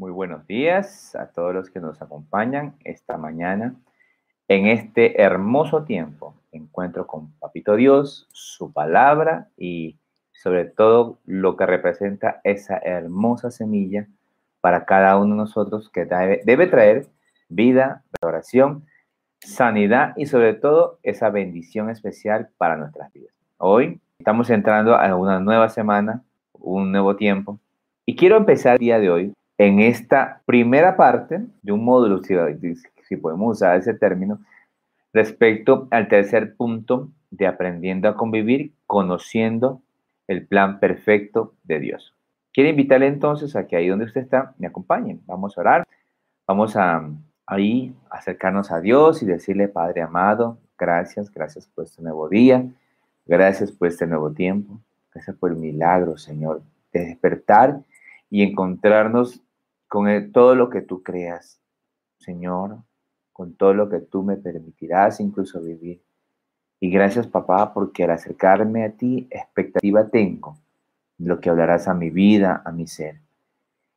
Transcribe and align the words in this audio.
Muy 0.00 0.12
buenos 0.12 0.46
días 0.46 1.14
a 1.14 1.26
todos 1.26 1.52
los 1.52 1.68
que 1.68 1.78
nos 1.78 2.00
acompañan 2.00 2.74
esta 2.84 3.18
mañana 3.18 3.74
en 4.48 4.66
este 4.66 5.20
hermoso 5.20 5.84
tiempo. 5.84 6.34
Encuentro 6.52 7.06
con 7.06 7.32
Papito 7.32 7.76
Dios, 7.76 8.26
su 8.32 8.72
palabra 8.72 9.48
y 9.58 9.98
sobre 10.32 10.64
todo 10.64 11.18
lo 11.26 11.54
que 11.58 11.66
representa 11.66 12.40
esa 12.44 12.78
hermosa 12.78 13.50
semilla 13.50 14.06
para 14.62 14.86
cada 14.86 15.18
uno 15.18 15.34
de 15.34 15.40
nosotros 15.42 15.90
que 15.90 16.06
debe, 16.06 16.66
traer 16.66 17.06
vida, 17.50 18.02
oración, 18.22 18.86
sanidad 19.40 20.14
y 20.16 20.24
sobre 20.24 20.54
todo 20.54 20.98
esa 21.02 21.28
bendición 21.28 21.90
especial 21.90 22.48
para 22.56 22.78
nuestras 22.78 23.12
vidas. 23.12 23.34
Hoy 23.58 24.00
estamos 24.18 24.48
entrando 24.48 24.94
a 24.94 25.14
una 25.14 25.40
nueva 25.40 25.68
semana, 25.68 26.24
un 26.54 26.90
nuevo 26.90 27.16
tiempo 27.16 27.60
y 28.06 28.16
quiero 28.16 28.38
empezar 28.38 28.72
el 28.72 28.78
día 28.78 28.98
de 28.98 29.10
hoy 29.10 29.34
en 29.60 29.78
esta 29.78 30.40
primera 30.46 30.96
parte 30.96 31.42
de 31.60 31.70
un 31.72 31.84
módulo, 31.84 32.22
si, 32.22 33.16
podemos 33.16 33.58
usar 33.58 33.76
ese 33.76 33.92
término, 33.92 34.40
respecto 35.12 35.86
al 35.90 36.08
tercer 36.08 36.56
punto 36.56 37.10
de 37.30 37.46
aprendiendo 37.46 38.08
a 38.08 38.16
convivir, 38.16 38.72
conociendo 38.86 39.82
el 40.28 40.46
plan 40.46 40.80
perfecto 40.80 41.52
de 41.64 41.78
Dios. 41.78 42.14
Quiero 42.54 42.70
invitarle 42.70 43.08
entonces 43.08 43.54
a 43.54 43.66
que 43.66 43.76
ahí 43.76 43.88
donde 43.88 44.06
usted 44.06 44.22
está 44.22 44.54
me 44.56 44.66
acompañen. 44.66 45.20
Vamos 45.26 45.58
a 45.58 45.60
orar. 45.60 45.86
Vamos 46.46 46.74
a 46.76 47.10
ahí 47.44 47.94
acercarnos 48.08 48.72
a 48.72 48.80
Dios 48.80 49.22
y 49.22 49.26
decirle, 49.26 49.68
Padre 49.68 50.00
amado, 50.00 50.56
gracias, 50.78 51.30
gracias 51.30 51.66
por 51.66 51.84
este 51.84 52.00
nuevo 52.00 52.30
día, 52.30 52.64
gracias 53.26 53.72
por 53.72 53.88
este 53.88 54.06
nuevo 54.06 54.32
tiempo, 54.32 54.80
gracias 55.12 55.36
por 55.36 55.50
el 55.50 55.58
milagro, 55.58 56.16
Señor, 56.16 56.62
de 56.94 57.04
despertar 57.04 57.82
y 58.30 58.42
encontrarnos 58.42 59.42
con 59.90 60.30
todo 60.30 60.54
lo 60.54 60.70
que 60.70 60.82
tú 60.82 61.02
creas, 61.02 61.60
Señor, 62.16 62.78
con 63.32 63.54
todo 63.54 63.74
lo 63.74 63.88
que 63.88 63.98
tú 63.98 64.22
me 64.22 64.36
permitirás 64.36 65.18
incluso 65.18 65.60
vivir. 65.60 66.00
Y 66.78 66.90
gracias, 66.90 67.26
papá, 67.26 67.74
porque 67.74 68.04
al 68.04 68.12
acercarme 68.12 68.84
a 68.84 68.92
ti, 68.92 69.26
expectativa 69.32 70.06
tengo 70.06 70.56
lo 71.18 71.40
que 71.40 71.50
hablarás 71.50 71.88
a 71.88 71.94
mi 71.94 72.08
vida, 72.08 72.62
a 72.64 72.70
mi 72.70 72.86
ser. 72.86 73.16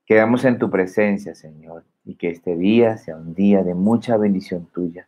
Quedamos 0.08 0.44
en 0.46 0.58
tu 0.58 0.72
presencia, 0.72 1.36
Señor, 1.36 1.84
y 2.06 2.16
que 2.16 2.32
este 2.32 2.58
día 2.58 2.98
sea 2.98 3.16
un 3.16 3.36
día 3.36 3.64
de 3.64 3.76
mucha 3.76 4.18
bendición 4.18 4.68
tuya, 4.74 5.08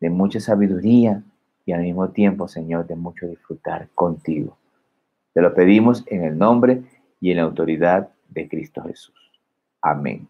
de 0.00 0.08
mucha 0.08 0.40
sabiduría 0.40 1.22
y 1.66 1.72
al 1.72 1.82
mismo 1.82 2.08
tiempo, 2.08 2.48
Señor, 2.48 2.86
de 2.86 2.96
mucho 2.96 3.26
disfrutar 3.26 3.90
contigo. 3.94 4.56
Te 5.34 5.42
lo 5.42 5.52
pedimos 5.52 6.04
en 6.06 6.24
el 6.24 6.38
nombre 6.38 6.84
y 7.20 7.32
en 7.32 7.36
la 7.36 7.42
autoridad 7.42 8.08
de 8.30 8.48
Cristo 8.48 8.82
Jesús. 8.82 9.21
Amén. 9.82 10.28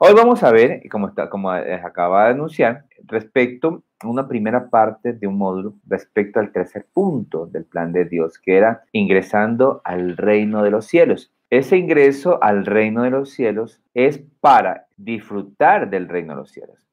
Hoy 0.00 0.14
vamos 0.14 0.42
a 0.42 0.50
ver, 0.50 0.82
como, 0.90 1.08
está, 1.08 1.28
como 1.28 1.50
acaba 1.50 2.24
de 2.24 2.30
anunciar, 2.30 2.86
respecto 3.04 3.82
a 4.00 4.08
una 4.08 4.26
primera 4.26 4.70
parte 4.70 5.12
de 5.12 5.26
un 5.26 5.36
módulo 5.36 5.74
respecto 5.86 6.40
al 6.40 6.50
tercer 6.50 6.86
punto 6.94 7.46
del 7.46 7.66
plan 7.66 7.92
de 7.92 8.06
Dios, 8.06 8.38
que 8.38 8.56
era 8.56 8.84
ingresando 8.92 9.82
al 9.84 10.16
reino 10.16 10.62
de 10.62 10.70
los 10.70 10.86
cielos. 10.86 11.30
Ese 11.50 11.76
ingreso 11.76 12.42
al 12.42 12.64
reino 12.64 13.02
de 13.02 13.10
los 13.10 13.30
cielos 13.30 13.82
es 13.92 14.22
para 14.40 14.86
disfrutar 14.96 15.90
del 15.90 16.08
reino 16.08 16.32
de 16.32 16.40
los 16.40 16.50
cielos. 16.50 16.86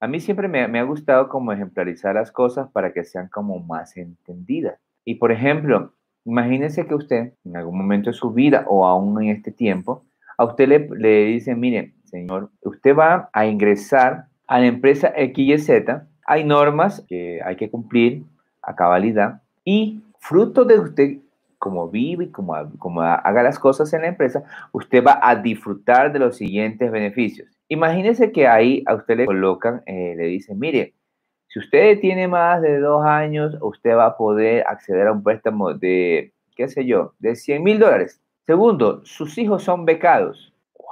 A 0.00 0.08
mí 0.08 0.18
siempre 0.20 0.48
me, 0.48 0.78
ha 0.78 0.82
gustado 0.82 1.28
como 1.28 1.52
ejemplarizar 1.52 2.16
las 2.16 2.32
cosas 2.32 2.68
para 2.70 2.92
que 2.92 3.04
sean 3.04 3.28
como 3.28 3.60
más 3.60 3.96
entendidas. 3.96 4.78
Y 5.04 5.16
por 5.16 5.32
ejemplo, 5.32 5.92
imagínense 6.24 6.86
que 6.86 6.94
usted 6.94 7.32
en 7.44 7.56
algún 7.56 7.78
momento 7.78 8.10
de 8.10 8.14
su 8.14 8.32
vida 8.32 8.64
o 8.68 8.86
aún 8.86 9.22
en 9.22 9.30
este 9.30 9.52
tiempo 9.52 10.04
a 10.38 10.44
usted 10.44 10.68
le, 10.68 10.88
le 10.96 11.24
dicen, 11.26 11.60
mire, 11.60 11.92
señor, 12.04 12.50
usted 12.62 12.96
va 12.96 13.28
a 13.32 13.44
ingresar 13.44 14.26
a 14.46 14.58
la 14.58 14.66
empresa 14.66 15.12
XYZ, 15.14 15.70
hay 16.26 16.44
normas 16.44 17.04
que 17.06 17.40
hay 17.44 17.56
que 17.56 17.70
cumplir 17.70 18.22
a 18.62 18.74
cabalidad 18.74 19.42
y 19.64 20.00
fruto 20.18 20.64
de 20.64 20.78
usted, 20.78 21.18
como 21.58 21.88
vive 21.90 22.24
y 22.24 22.30
como, 22.30 22.54
haga 22.54 23.42
las 23.42 23.58
cosas 23.58 23.92
en 23.92 24.02
la 24.02 24.08
empresa, 24.08 24.44
usted 24.72 25.04
va 25.04 25.20
a 25.22 25.36
disfrutar 25.36 26.12
de 26.12 26.18
los 26.18 26.36
siguientes 26.36 26.90
beneficios. 26.90 27.48
Imagínese 27.68 28.32
que 28.32 28.46
ahí 28.46 28.82
a 28.86 28.94
usted 28.94 29.16
le 29.16 29.26
colocan, 29.26 29.82
eh, 29.86 30.14
le 30.16 30.24
dicen, 30.26 30.58
mire, 30.58 30.94
si 31.48 31.58
usted 31.58 31.98
tiene 32.00 32.28
más 32.28 32.62
de 32.62 32.78
dos 32.78 33.04
años, 33.04 33.56
usted 33.60 33.96
va 33.96 34.06
a 34.06 34.16
poder 34.16 34.64
acceder 34.66 35.08
a 35.08 35.12
un 35.12 35.22
préstamo 35.22 35.74
de, 35.74 36.32
qué 36.54 36.68
sé 36.68 36.86
yo, 36.86 37.14
de 37.18 37.34
100 37.34 37.62
mil 37.62 37.78
dólares. 37.78 38.20
Segundo, 38.48 39.04
sus 39.04 39.36
hijos 39.36 39.62
son 39.62 39.84
becados. 39.84 40.54
Wow. 40.78 40.86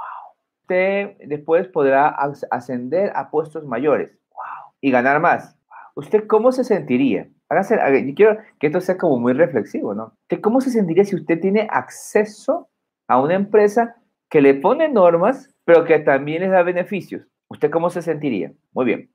Usted 0.61 1.17
después 1.27 1.67
podrá 1.69 2.15
ascender 2.51 3.11
a 3.15 3.31
puestos 3.31 3.65
mayores. 3.65 4.11
Wow. 4.29 4.75
Y 4.83 4.91
ganar 4.91 5.21
más. 5.21 5.59
¿Usted 5.95 6.27
cómo 6.27 6.53
se 6.53 6.65
sentiría? 6.65 7.31
Hágase, 7.49 7.79
yo 8.07 8.15
quiero 8.15 8.37
que 8.61 8.67
esto 8.67 8.83
sea 8.83 8.99
como 8.99 9.19
muy 9.19 9.33
reflexivo, 9.33 9.95
¿no? 9.95 10.13
¿Cómo 10.43 10.61
se 10.61 10.69
sentiría 10.69 11.07
si 11.07 11.17
usted 11.17 11.41
tiene 11.41 11.67
acceso 11.71 12.69
a 13.09 13.19
una 13.23 13.37
empresa 13.37 13.97
que 14.29 14.43
le 14.43 14.53
pone 14.53 14.91
normas, 14.91 15.49
pero 15.65 15.87
que 15.87 15.99
también 16.01 16.43
les 16.43 16.51
da 16.51 16.63
beneficios? 16.63 17.27
¿Usted 17.49 17.71
cómo 17.71 17.89
se 17.89 18.03
sentiría? 18.03 18.53
Muy 18.75 18.85
bien. 18.85 19.11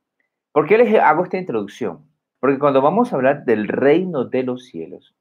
¿Por 0.52 0.66
qué 0.66 0.80
les 0.80 1.00
hago 1.00 1.26
esta 1.26 1.38
introducción? 1.38 2.08
Porque 2.40 2.58
cuando 2.58 2.82
vamos 2.82 3.14
a 3.14 3.18
hablar 3.18 3.46
del 3.46 3.68
reino 3.68 4.26
de 4.26 4.42
los 4.42 4.66
cielos, 4.66 5.14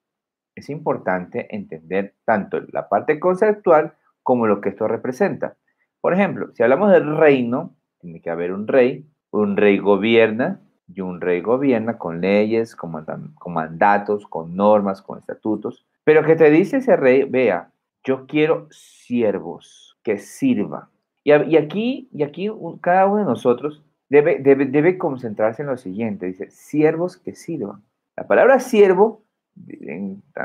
es 0.55 0.71
importante 0.71 1.55
entender 1.55 2.15
tanto 2.25 2.61
la 2.73 2.89
parte 2.89 3.19
conceptual 3.19 3.95
como 4.23 4.47
lo 4.47 4.61
que 4.61 4.71
esto 4.71 4.87
representa. 4.89 5.57
Por 6.01 6.15
ejemplo, 6.15 6.51
si 6.55 6.63
hablamos 6.63 6.93
del 6.93 7.17
reino, 7.17 7.77
tiene 7.99 8.21
que 8.21 8.31
haber 8.31 8.53
un 8.53 8.67
rey, 8.67 9.07
un 9.31 9.57
rey 9.57 9.79
gobierna 9.79 10.61
y 10.89 11.01
un 11.03 11.21
rey 11.21 11.41
gobierna 11.41 11.99
con 11.99 12.21
leyes, 12.21 12.75
con, 12.75 13.05
mandatos, 13.47 14.27
con 14.27 14.57
normas, 14.57 15.03
con 15.03 15.19
estatutos. 15.19 15.87
Pero 16.05 16.25
que 16.25 16.37
te 16.37 16.51
dice 16.51 16.79
ese 16.79 16.97
rey, 16.97 17.25
vea, 17.25 17.71
yo 18.03 18.27
quiero 18.27 18.67
siervos 18.71 19.99
que 20.03 20.19
sirvan. 20.19 20.85
Y, 21.23 21.33
aquí, 21.33 22.09
y 22.13 22.23
aquí 22.23 22.51
cada 22.81 23.07
uno 23.07 23.19
de 23.19 23.25
nosotros 23.25 23.85
debe, 24.09 24.99
concentrarse 24.99 25.63
en 25.63 25.69
lo 25.69 25.77
siguiente, 25.77 26.27
dice, 26.27 26.51
siervos 26.51 27.19
que 27.19 27.35
sirvan. 27.35 27.83
La 28.17 28.27
palabra 28.27 28.59
siervo 28.59 29.23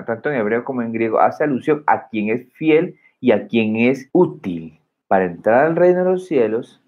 tanto 0.05 0.29
en 0.29 0.35
hebreo 0.35 0.63
como 0.63 0.81
en 0.81 0.91
griego, 0.91 1.19
hace 1.19 1.43
alusión 1.43 1.83
a 1.87 2.07
quien 2.07 2.29
es 2.29 2.51
fiel 2.53 2.99
y 3.19 3.31
a 3.31 3.47
quien 3.47 3.75
es 3.75 4.09
útil. 4.11 4.79
Para 5.07 5.25
entrar 5.25 5.65
al 5.65 5.75
reino 5.75 6.03
de 6.03 6.11
los 6.11 6.27
cielos, 6.27 6.81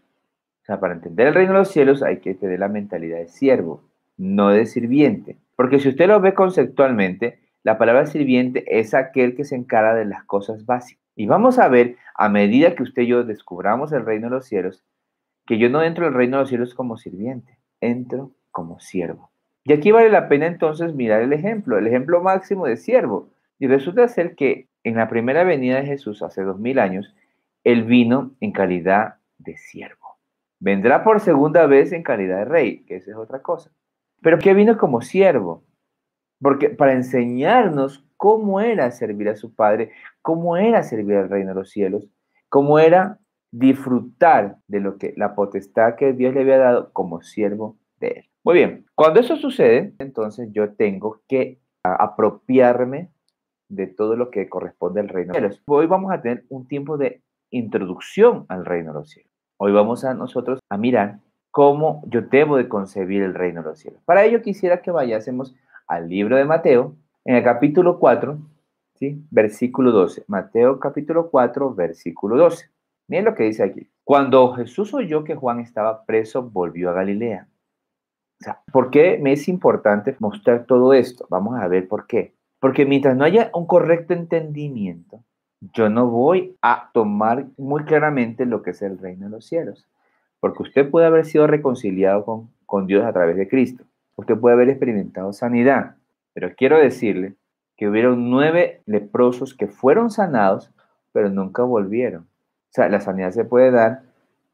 o 0.61 0.65
sea, 0.65 0.79
para 0.79 0.93
entender 0.93 1.27
el 1.27 1.33
reino 1.33 1.53
de 1.53 1.59
los 1.59 1.71
cielos 1.71 2.03
hay 2.03 2.17
que 2.17 2.33
tener 2.33 2.59
la 2.59 2.67
mentalidad 2.67 3.17
de 3.17 3.27
siervo, 3.27 3.83
no 4.17 4.49
de 4.49 4.65
sirviente. 4.65 5.37
Porque 5.55 5.79
si 5.79 5.89
usted 5.89 6.07
lo 6.07 6.19
ve 6.19 6.33
conceptualmente, 6.33 7.39
la 7.63 7.77
palabra 7.77 8.05
sirviente 8.05 8.63
es 8.79 8.93
aquel 8.93 9.35
que 9.35 9.43
se 9.43 9.55
encara 9.55 9.95
de 9.95 10.05
las 10.05 10.23
cosas 10.23 10.65
básicas. 10.65 11.03
Y 11.15 11.25
vamos 11.25 11.57
a 11.57 11.67
ver, 11.67 11.95
a 12.15 12.29
medida 12.29 12.75
que 12.75 12.83
usted 12.83 13.03
y 13.03 13.07
yo 13.07 13.23
descubramos 13.23 13.91
el 13.91 14.05
reino 14.05 14.27
de 14.27 14.35
los 14.35 14.45
cielos, 14.45 14.83
que 15.45 15.57
yo 15.57 15.69
no 15.69 15.81
entro 15.81 16.05
al 16.05 16.13
reino 16.13 16.37
de 16.37 16.43
los 16.43 16.49
cielos 16.49 16.73
como 16.75 16.97
sirviente, 16.97 17.57
entro 17.81 18.31
como 18.51 18.79
siervo. 18.79 19.31
Y 19.67 19.73
aquí 19.73 19.91
vale 19.91 20.09
la 20.09 20.29
pena 20.29 20.47
entonces 20.47 20.95
mirar 20.95 21.21
el 21.21 21.33
ejemplo, 21.33 21.77
el 21.77 21.87
ejemplo 21.87 22.21
máximo 22.23 22.67
de 22.67 22.77
siervo. 22.77 23.27
Y 23.59 23.67
resulta 23.67 24.07
ser 24.07 24.33
que 24.35 24.69
en 24.85 24.95
la 24.95 25.09
primera 25.09 25.43
venida 25.43 25.81
de 25.81 25.85
Jesús 25.85 26.23
hace 26.23 26.41
dos 26.43 26.57
mil 26.57 26.79
años, 26.79 27.13
él 27.65 27.83
vino 27.83 28.31
en 28.39 28.53
calidad 28.53 29.15
de 29.39 29.57
siervo. 29.57 30.19
Vendrá 30.61 31.03
por 31.03 31.19
segunda 31.19 31.65
vez 31.65 31.91
en 31.91 32.01
calidad 32.01 32.37
de 32.37 32.45
rey, 32.45 32.85
que 32.85 32.95
esa 32.95 33.11
es 33.11 33.17
otra 33.17 33.41
cosa. 33.41 33.69
Pero 34.21 34.39
¿qué 34.39 34.53
vino 34.53 34.77
como 34.77 35.01
siervo? 35.01 35.65
Porque 36.41 36.69
para 36.69 36.93
enseñarnos 36.93 38.05
cómo 38.15 38.61
era 38.61 38.89
servir 38.91 39.27
a 39.27 39.35
su 39.35 39.53
Padre, 39.53 39.91
cómo 40.21 40.55
era 40.55 40.81
servir 40.81 41.17
al 41.17 41.29
reino 41.29 41.49
de 41.49 41.55
los 41.55 41.71
cielos, 41.71 42.07
cómo 42.47 42.79
era 42.79 43.19
disfrutar 43.51 44.59
de 44.67 44.79
lo 44.79 44.97
que 44.97 45.13
la 45.17 45.35
potestad 45.35 45.95
que 45.95 46.13
Dios 46.13 46.33
le 46.33 46.41
había 46.43 46.57
dado 46.57 46.93
como 46.93 47.21
siervo 47.21 47.75
de 47.99 48.07
él. 48.07 48.29
Muy 48.47 48.55
bien, 48.55 48.85
cuando 48.95 49.19
eso 49.19 49.35
sucede, 49.35 49.93
entonces 49.99 50.47
yo 50.53 50.71
tengo 50.71 51.19
que 51.27 51.59
apropiarme 51.83 53.11
de 53.67 53.87
todo 53.87 54.15
lo 54.15 54.31
que 54.31 54.47
corresponde 54.47 55.01
al 55.01 55.09
reino 55.09 55.33
de 55.33 55.41
los 55.41 55.55
cielos. 55.55 55.63
Hoy 55.67 55.85
vamos 55.85 56.13
a 56.13 56.21
tener 56.21 56.45
un 56.47 56.65
tiempo 56.65 56.97
de 56.97 57.21
introducción 57.49 58.45
al 58.47 58.65
reino 58.65 58.93
de 58.93 58.99
los 58.99 59.09
cielos. 59.09 59.29
Hoy 59.57 59.73
vamos 59.73 60.05
a 60.05 60.13
nosotros 60.13 60.61
a 60.69 60.77
mirar 60.77 61.19
cómo 61.51 62.01
yo 62.07 62.21
debo 62.21 62.55
de 62.55 62.69
concebir 62.69 63.21
el 63.21 63.33
reino 63.33 63.63
de 63.63 63.67
los 63.67 63.79
cielos. 63.79 64.01
Para 64.05 64.23
ello 64.23 64.41
quisiera 64.41 64.81
que 64.81 64.91
vayásemos 64.91 65.53
al 65.85 66.07
libro 66.07 66.37
de 66.37 66.45
Mateo, 66.45 66.95
en 67.25 67.35
el 67.35 67.43
capítulo 67.43 67.99
4, 67.99 68.37
¿sí? 68.93 69.25
versículo 69.29 69.91
12. 69.91 70.23
Mateo 70.27 70.79
capítulo 70.79 71.29
4, 71.29 71.75
versículo 71.75 72.37
12. 72.37 72.69
Miren 73.09 73.25
lo 73.25 73.35
que 73.35 73.43
dice 73.43 73.63
aquí. 73.63 73.89
Cuando 74.05 74.53
Jesús 74.53 74.93
oyó 74.93 75.25
que 75.25 75.35
Juan 75.35 75.59
estaba 75.59 76.05
preso, 76.05 76.43
volvió 76.43 76.91
a 76.91 76.93
Galilea 76.93 77.49
¿por 78.71 78.89
qué 78.89 79.19
me 79.21 79.33
es 79.33 79.47
importante 79.47 80.15
mostrar 80.19 80.65
todo 80.65 80.93
esto? 80.93 81.25
Vamos 81.29 81.59
a 81.59 81.67
ver 81.67 81.87
por 81.87 82.07
qué. 82.07 82.33
Porque 82.59 82.85
mientras 82.85 83.15
no 83.15 83.23
haya 83.23 83.51
un 83.53 83.65
correcto 83.67 84.13
entendimiento 84.13 85.23
yo 85.59 85.89
no 85.89 86.07
voy 86.07 86.55
a 86.61 86.89
tomar 86.93 87.47
muy 87.57 87.83
claramente 87.85 88.45
lo 88.45 88.61
que 88.61 88.71
es 88.71 88.81
el 88.81 88.97
reino 88.97 89.25
de 89.25 89.31
los 89.31 89.45
cielos. 89.45 89.87
Porque 90.39 90.63
usted 90.63 90.89
puede 90.89 91.07
haber 91.07 91.25
sido 91.25 91.47
reconciliado 91.47 92.25
con, 92.25 92.49
con 92.65 92.85
Dios 92.85 93.03
a 93.05 93.13
través 93.13 93.37
de 93.37 93.47
Cristo. 93.47 93.83
Usted 94.15 94.37
puede 94.37 94.53
haber 94.53 94.69
experimentado 94.69 95.33
sanidad. 95.33 95.95
Pero 96.33 96.53
quiero 96.55 96.77
decirle 96.77 97.35
que 97.75 97.87
hubieron 97.87 98.29
nueve 98.29 98.81
leprosos 98.85 99.55
que 99.55 99.67
fueron 99.67 100.11
sanados, 100.11 100.71
pero 101.11 101.29
nunca 101.29 101.63
volvieron. 101.63 102.23
O 102.23 102.71
sea, 102.71 102.89
la 102.89 103.01
sanidad 103.01 103.31
se 103.31 103.45
puede 103.45 103.71
dar, 103.71 104.03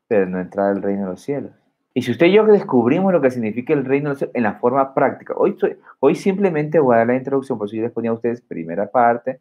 pero 0.07 0.25
no 0.25 0.39
entrar 0.39 0.69
al 0.69 0.81
reino 0.81 1.03
de 1.03 1.09
los 1.09 1.21
cielos. 1.21 1.51
Y 1.93 2.01
si 2.01 2.11
usted 2.11 2.27
y 2.27 2.33
yo 2.33 2.45
descubrimos 2.45 3.13
lo 3.13 3.21
que 3.21 3.31
significa 3.31 3.73
el 3.73 3.85
reino 3.85 4.13
en 4.33 4.43
la 4.43 4.55
forma 4.55 4.93
práctica, 4.93 5.33
hoy, 5.37 5.57
hoy 5.99 6.15
simplemente 6.15 6.79
voy 6.79 6.95
a 6.95 6.99
dar 6.99 7.07
la 7.07 7.15
introducción, 7.15 7.57
por 7.57 7.69
si 7.69 7.77
yo 7.77 7.83
les 7.83 7.91
ponía 7.91 8.11
a 8.11 8.15
ustedes 8.15 8.41
primera 8.41 8.89
parte, 8.89 9.39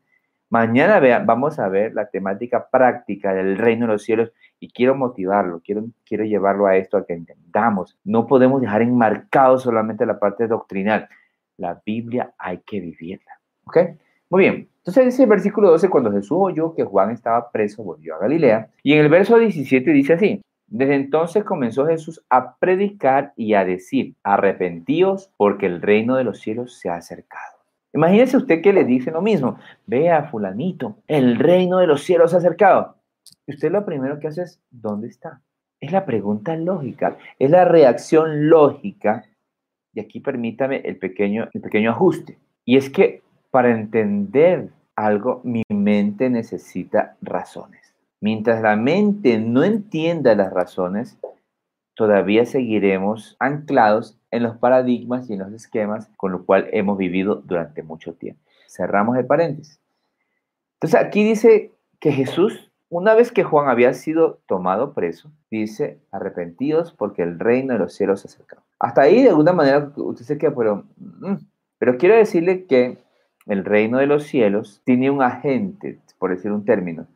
Mañana 0.53 1.01
vean, 1.01 1.25
vamos 1.25 1.59
a 1.59 1.67
ver 1.71 1.95
la 1.95 2.11
temática 2.11 2.69
práctica 2.71 3.33
del 3.33 3.57
reino 3.57 3.87
de 3.87 3.95
los 3.95 4.03
cielos 4.03 4.33
y 4.61 4.71
quiero 4.71 4.95
motivarlo, 4.95 5.63
quiero, 5.65 5.87
quiero 6.05 6.25
llevarlo 6.25 6.67
a 6.67 6.77
esto, 6.77 6.99
a 6.99 7.07
que 7.07 7.15
entendamos. 7.15 7.97
No 8.05 8.27
podemos 8.27 8.61
dejar 8.61 8.83
enmarcado 8.83 9.59
solamente 9.59 10.05
la 10.05 10.19
parte 10.19 10.47
doctrinal. 10.49 11.09
La 11.57 11.81
Biblia 11.87 12.35
hay 12.37 12.59
que 12.67 12.81
vivirla. 12.81 13.41
¿Ok? 13.65 13.79
Muy 14.29 14.43
bien. 14.43 14.69
Entonces 14.77 15.07
dice 15.07 15.23
el 15.23 15.31
versículo 15.31 15.71
12, 15.71 15.89
cuando 15.89 16.13
Jesús 16.13 16.37
oyó 16.39 16.75
que 16.75 16.85
Juan 16.85 17.13
estaba 17.13 17.51
preso, 17.51 17.83
volvió 17.83 18.17
a 18.17 18.19
Galilea. 18.19 18.69
Y 18.83 18.93
en 18.93 18.99
el 18.99 19.09
verso 19.09 19.39
17 19.39 19.91
dice 19.91 20.13
así, 20.13 20.43
desde 20.73 20.95
entonces 20.95 21.45
comenzó 21.45 21.87
Jesús 21.87 22.25
a 22.31 22.57
predicar 22.57 23.35
y 23.37 23.53
a 23.53 23.63
decir, 23.63 24.15
arrepentíos 24.23 25.31
porque 25.37 25.67
el 25.67 25.83
reino 25.83 26.17
de 26.17 26.25
los 26.25 26.41
cielos 26.41 26.79
se 26.79 26.89
ha 26.89 26.95
acercado. 26.95 27.59
Imagínese 27.93 28.39
usted 28.39 28.63
que 28.63 28.73
le 28.73 28.85
dice 28.85 29.11
lo 29.11 29.21
mismo. 29.21 29.59
Vea, 29.87 30.31
fulanito, 30.31 30.97
el 31.09 31.39
reino 31.39 31.77
de 31.77 31.87
los 31.87 32.03
cielos 32.03 32.33
ha 32.33 32.39
acercado. 32.39 32.97
Y 33.47 33.53
usted 33.53 33.71
lo 33.71 33.85
primero 33.85 34.19
que 34.19 34.29
hace 34.29 34.45
es, 34.45 34.63
¿dónde 34.71 35.09
está? 35.09 35.43
Es 35.79 35.93
la 35.93 36.07
pregunta 36.07 36.57
lógica, 36.57 37.19
es 37.39 37.51
la 37.51 37.67
reacción 37.67 38.49
lógica. 38.49 39.27
Y 39.93 40.01
aquí 40.01 40.21
permítame 40.21 40.77
el 40.87 40.97
pequeño, 40.97 41.51
el 41.53 41.61
pequeño 41.61 41.91
ajuste. 41.91 42.39
Y 42.65 42.79
es 42.79 42.89
que 42.89 43.21
para 43.51 43.71
entender 43.71 44.71
algo, 44.97 45.43
mi 45.45 45.65
mente 45.69 46.31
necesita 46.31 47.15
razones. 47.21 47.82
Mientras 48.23 48.63
la 48.63 48.77
mente 48.77 49.37
no 49.41 49.65
entienda 49.65 50.37
las 50.37 50.53
razones, 50.53 51.19
todavía 51.97 52.47
seguiremos 52.47 53.37
anclados 53.41 54.17
en 54.31 54.45
los 54.45 54.57
paradigmas 54.59 55.29
y 55.29 55.33
en 55.33 55.41
los 55.41 55.53
esquemas 55.53 56.09
con 56.17 56.31
los 56.31 56.43
cuales 56.45 56.71
hemos 56.73 56.97
vivido 56.97 57.43
durante 57.45 57.83
mucho 57.83 58.15
tiempo. 58.15 58.41
Cerramos 58.69 59.19
el 59.19 59.27
paréntesis. 59.27 59.81
Entonces 60.75 61.01
aquí 61.01 61.25
dice 61.25 61.73
que 61.99 62.13
Jesús, 62.13 62.71
una 62.89 63.15
vez 63.15 63.33
que 63.33 63.43
Juan 63.43 63.69
había 63.69 63.93
sido 63.93 64.39
tomado 64.47 64.95
preso, 64.95 65.33
dice, 65.51 65.99
arrepentidos 66.13 66.93
porque 66.93 67.25
el 67.25 67.41
reino 67.41 67.73
de 67.73 67.81
los 67.81 67.93
cielos 67.93 68.21
se 68.21 68.29
acerca. 68.29 68.63
Hasta 68.79 69.03
ahí 69.03 69.25
de 69.25 69.31
alguna 69.31 69.53
manera 69.53 69.93
usted 69.97 70.25
se 70.25 70.39
queda, 70.39 70.55
pero, 70.55 70.85
mm, 70.97 71.39
pero 71.77 71.99
quiero 71.99 72.15
decirle 72.15 72.67
que 72.67 72.99
el 73.47 73.65
reino 73.65 73.99
de 73.99 74.07
los 74.07 74.23
cielos 74.23 74.81
tiene 74.85 75.11
un 75.11 75.23
agente, 75.23 75.99
por 76.21 76.31
decir 76.31 76.53
un 76.53 76.65
término, 76.65 77.09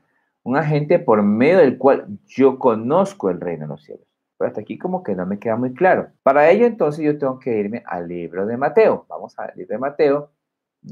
un 0.46 0.56
agente 0.56 1.00
por 1.00 1.24
medio 1.24 1.58
del 1.58 1.76
cual 1.76 2.06
yo 2.24 2.56
conozco 2.60 3.30
el 3.30 3.40
reino 3.40 3.64
de 3.64 3.68
los 3.68 3.82
cielos. 3.82 4.06
Pero 4.38 4.46
hasta 4.46 4.60
aquí 4.60 4.78
como 4.78 5.02
que 5.02 5.16
no 5.16 5.26
me 5.26 5.40
queda 5.40 5.56
muy 5.56 5.74
claro. 5.74 6.10
Para 6.22 6.48
ello 6.50 6.66
entonces 6.66 7.04
yo 7.04 7.18
tengo 7.18 7.40
que 7.40 7.58
irme 7.58 7.82
al 7.84 8.06
libro 8.06 8.46
de 8.46 8.56
Mateo. 8.56 9.06
Vamos 9.08 9.36
al 9.40 9.50
libro 9.56 9.74
de 9.74 9.78
Mateo, 9.78 10.30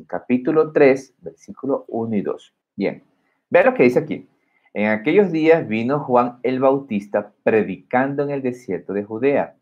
capítulo 0.08 0.72
3, 0.72 1.14
versículo 1.20 1.84
1 1.86 2.16
y 2.16 2.22
2. 2.22 2.54
Bien, 2.74 3.04
vean 3.48 3.66
lo 3.66 3.74
que 3.74 3.84
dice 3.84 4.00
aquí. 4.00 4.28
En 4.72 4.88
aquellos 4.88 5.30
días 5.30 5.68
vino 5.68 6.00
Juan 6.00 6.40
el 6.42 6.58
Bautista 6.58 7.32
predicando 7.44 8.24
en 8.24 8.30
el 8.30 8.42
desierto 8.42 8.92
de 8.92 9.04
Judea 9.04 9.54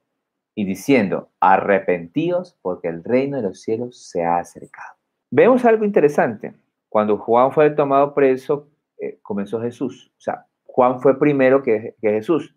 y 0.55 0.65
diciendo, 0.65 1.29
arrepentíos 1.39 2.57
porque 2.63 2.89
el 2.89 3.05
reino 3.05 3.37
de 3.37 3.43
los 3.43 3.61
cielos 3.61 4.09
se 4.09 4.25
ha 4.25 4.39
acercado. 4.39 4.97
Vemos 5.31 5.67
algo 5.67 5.85
interesante. 5.85 6.55
Cuando 6.89 7.19
Juan 7.19 7.53
fue 7.53 7.69
tomado 7.69 8.15
preso, 8.15 8.72
eh, 9.03 9.19
comenzó 9.21 9.61
Jesús. 9.61 10.13
O 10.17 10.21
sea, 10.21 10.47
Juan 10.65 11.01
fue 11.01 11.19
primero 11.19 11.63
que, 11.63 11.97
Jesús 12.01 12.55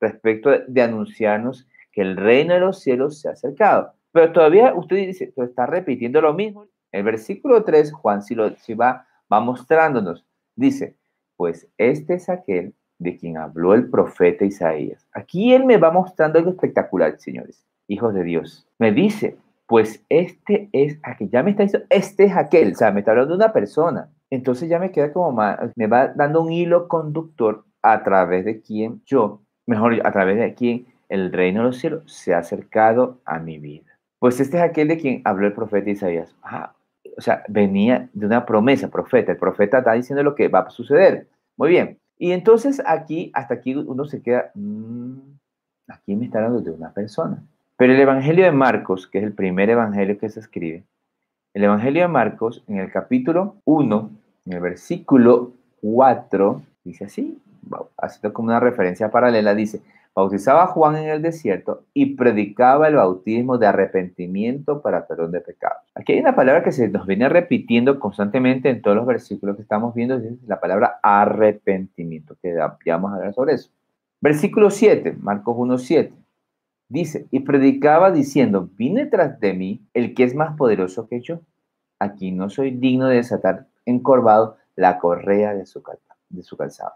respecto 0.00 0.50
de 0.68 0.82
anunciarnos 0.82 1.66
que 1.90 2.02
el 2.02 2.16
reino 2.16 2.54
de 2.54 2.60
los 2.60 2.80
cielos 2.80 3.20
se 3.20 3.28
ha 3.28 3.32
acercado. 3.32 3.92
Pero 4.12 4.32
todavía 4.32 4.74
usted 4.74 4.96
dice, 4.96 5.32
está 5.36 5.66
repitiendo 5.66 6.20
lo 6.20 6.32
mismo. 6.32 6.66
El 6.92 7.02
versículo 7.02 7.64
3, 7.64 7.92
Juan 7.92 8.22
si, 8.22 8.36
lo, 8.36 8.54
si 8.56 8.74
va, 8.74 9.06
va 9.30 9.40
mostrándonos, 9.40 10.24
dice, 10.54 10.96
pues 11.36 11.68
este 11.76 12.14
es 12.14 12.28
aquel 12.28 12.74
de 12.98 13.16
quien 13.16 13.36
habló 13.36 13.74
el 13.74 13.90
profeta 13.90 14.44
Isaías. 14.44 15.06
Aquí 15.12 15.52
él 15.52 15.64
me 15.64 15.78
va 15.78 15.90
mostrando 15.90 16.38
algo 16.38 16.52
espectacular, 16.52 17.18
señores, 17.18 17.66
hijos 17.88 18.14
de 18.14 18.22
Dios. 18.22 18.68
Me 18.78 18.92
dice, 18.92 19.36
pues 19.66 20.04
este 20.08 20.68
es 20.72 20.98
aquel, 21.02 21.28
ya 21.30 21.42
me 21.42 21.50
está 21.50 21.64
diciendo, 21.64 21.86
este 21.90 22.24
es 22.24 22.36
aquel, 22.36 22.72
o 22.72 22.74
sea, 22.76 22.92
me 22.92 23.00
está 23.00 23.10
hablando 23.10 23.36
de 23.36 23.44
una 23.44 23.52
persona. 23.52 24.10
Entonces 24.30 24.68
ya 24.68 24.78
me 24.78 24.92
queda 24.92 25.12
como, 25.12 25.32
más, 25.32 25.58
me 25.76 25.86
va 25.86 26.08
dando 26.08 26.42
un 26.42 26.52
hilo 26.52 26.88
conductor 26.88 27.64
a 27.82 28.02
través 28.02 28.44
de 28.44 28.60
quien 28.60 29.02
yo 29.06 29.40
mejor 29.68 30.00
a 30.04 30.12
través 30.12 30.38
de 30.38 30.54
quien 30.54 30.86
el 31.08 31.32
reino 31.32 31.60
de 31.60 31.66
los 31.66 31.78
cielos 31.78 32.02
se 32.06 32.34
ha 32.34 32.38
acercado 32.38 33.20
a 33.24 33.38
mi 33.38 33.58
vida. 33.58 33.98
Pues 34.18 34.40
este 34.40 34.56
es 34.56 34.62
aquel 34.62 34.88
de 34.88 34.98
quien 34.98 35.22
habló 35.24 35.46
el 35.46 35.52
profeta 35.52 35.90
Isaías. 35.90 36.34
Ah, 36.42 36.74
o 37.16 37.20
sea, 37.20 37.44
venía 37.48 38.08
de 38.12 38.26
una 38.26 38.44
promesa, 38.44 38.88
profeta. 38.88 39.32
El 39.32 39.38
profeta 39.38 39.78
está 39.78 39.92
diciendo 39.92 40.22
lo 40.22 40.34
que 40.34 40.48
va 40.48 40.60
a 40.60 40.70
suceder. 40.70 41.28
Muy 41.56 41.70
bien. 41.70 41.98
Y 42.18 42.32
entonces 42.32 42.82
aquí, 42.84 43.30
hasta 43.34 43.54
aquí 43.54 43.74
uno 43.74 44.04
se 44.06 44.22
queda, 44.22 44.50
mm, 44.54 45.18
aquí 45.88 46.16
me 46.16 46.24
está 46.24 46.38
hablando 46.38 46.60
de 46.60 46.70
una 46.70 46.92
persona. 46.92 47.42
Pero 47.76 47.92
el 47.92 48.00
Evangelio 48.00 48.44
de 48.44 48.52
Marcos, 48.52 49.06
que 49.06 49.18
es 49.18 49.24
el 49.24 49.34
primer 49.34 49.70
Evangelio 49.70 50.18
que 50.18 50.28
se 50.28 50.40
escribe, 50.40 50.84
el 51.54 51.64
Evangelio 51.64 52.02
de 52.02 52.08
Marcos, 52.08 52.62
en 52.68 52.78
el 52.78 52.90
capítulo 52.90 53.56
1, 53.64 54.10
en 54.46 54.52
el 54.52 54.60
versículo 54.60 55.52
4, 55.80 56.62
dice 56.84 57.04
así, 57.04 57.38
haciendo 57.96 58.32
como 58.32 58.48
una 58.48 58.60
referencia 58.60 59.10
paralela, 59.10 59.54
dice, 59.54 59.82
bautizaba 60.14 60.64
a 60.64 60.66
Juan 60.66 60.96
en 60.96 61.08
el 61.10 61.22
desierto 61.22 61.84
y 61.94 62.16
predicaba 62.16 62.88
el 62.88 62.96
bautismo 62.96 63.56
de 63.56 63.66
arrepentimiento 63.66 64.82
para 64.82 65.06
perdón 65.06 65.32
de 65.32 65.40
pecados. 65.40 65.78
Aquí 65.94 66.12
hay 66.12 66.20
una 66.20 66.34
palabra 66.34 66.62
que 66.62 66.72
se 66.72 66.88
nos 66.88 67.06
viene 67.06 67.28
repitiendo 67.28 68.00
constantemente 68.00 68.68
en 68.68 68.82
todos 68.82 68.96
los 68.96 69.06
versículos 69.06 69.56
que 69.56 69.62
estamos 69.62 69.94
viendo, 69.94 70.16
es 70.16 70.42
la 70.46 70.60
palabra 70.60 70.98
arrepentimiento, 71.02 72.36
que 72.42 72.54
ya 72.54 72.76
vamos 72.96 73.12
a 73.12 73.16
hablar 73.16 73.34
sobre 73.34 73.54
eso. 73.54 73.70
Versículo 74.20 74.70
7, 74.70 75.16
Marcos 75.20 75.54
1, 75.56 75.78
7. 75.78 76.12
Dice, 76.88 77.26
y 77.30 77.40
predicaba 77.40 78.10
diciendo, 78.10 78.70
vine 78.76 79.06
tras 79.06 79.38
de 79.40 79.52
mí 79.52 79.86
el 79.92 80.14
que 80.14 80.24
es 80.24 80.34
más 80.34 80.56
poderoso 80.56 81.06
que 81.06 81.20
yo. 81.20 81.40
Aquí 81.98 82.32
no 82.32 82.48
soy 82.48 82.70
digno 82.70 83.08
de 83.08 83.16
desatar 83.16 83.66
encorvado 83.84 84.56
la 84.74 84.98
correa 84.98 85.54
de 85.54 85.66
su, 85.66 85.82
calzado. 85.82 86.94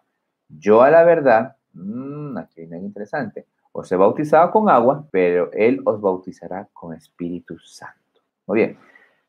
Yo 0.48 0.82
a 0.82 0.90
la 0.90 1.04
verdad, 1.04 1.56
mmm, 1.74 2.38
aquí 2.38 2.62
algo 2.62 2.86
interesante, 2.86 3.46
os 3.72 3.90
he 3.90 3.96
bautizado 3.96 4.50
con 4.50 4.68
agua, 4.68 5.06
pero 5.10 5.50
Él 5.52 5.80
os 5.84 6.00
bautizará 6.00 6.68
con 6.72 6.94
Espíritu 6.94 7.58
Santo. 7.58 8.20
Muy 8.46 8.58
bien, 8.58 8.78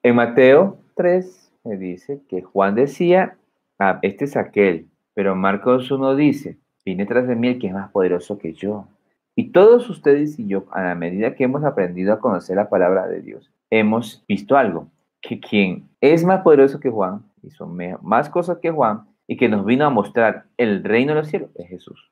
en 0.04 0.16
Mateo 0.16 0.78
3 0.96 1.52
me 1.64 1.78
dice 1.78 2.22
que 2.28 2.42
Juan 2.42 2.76
decía, 2.76 3.38
ah, 3.80 4.00
este 4.02 4.26
es 4.26 4.38
aquel, 4.38 4.88
pero 5.14 5.36
Marcos 5.36 5.90
1 5.92 6.16
dice, 6.16 6.58
vine 6.86 7.06
tras 7.06 7.28
de 7.28 7.36
mí 7.36 7.48
el 7.48 7.60
que 7.60 7.68
es 7.68 7.74
más 7.74 7.90
poderoso 7.92 8.38
que 8.38 8.54
yo. 8.54 8.88
Y 9.36 9.52
todos 9.52 9.90
ustedes 9.90 10.38
y 10.38 10.48
yo, 10.48 10.66
a 10.72 10.84
la 10.84 10.96
medida 10.96 11.36
que 11.36 11.44
hemos 11.44 11.64
aprendido 11.64 12.14
a 12.14 12.20
conocer 12.20 12.56
la 12.56 12.70
palabra 12.70 13.08
de 13.08 13.22
Dios, 13.22 13.52
hemos 13.70 14.24
visto 14.28 14.56
algo, 14.56 14.88
que 15.22 15.40
quien 15.40 15.90
es 16.02 16.24
más 16.24 16.42
poderoso 16.42 16.80
que 16.80 16.90
Juan, 16.90 17.24
hizo 17.42 17.68
más 18.02 18.30
cosas 18.30 18.60
que 18.60 18.72
Juan, 18.72 19.06
y 19.28 19.38
que 19.38 19.50
nos 19.50 19.66
vino 19.66 19.86
a 19.86 19.90
mostrar 19.90 20.46
el 20.58 20.84
reino 20.84 21.14
de 21.14 21.20
los 21.20 21.28
cielos 21.28 21.50
es 21.56 21.68
Jesús. 21.68 22.12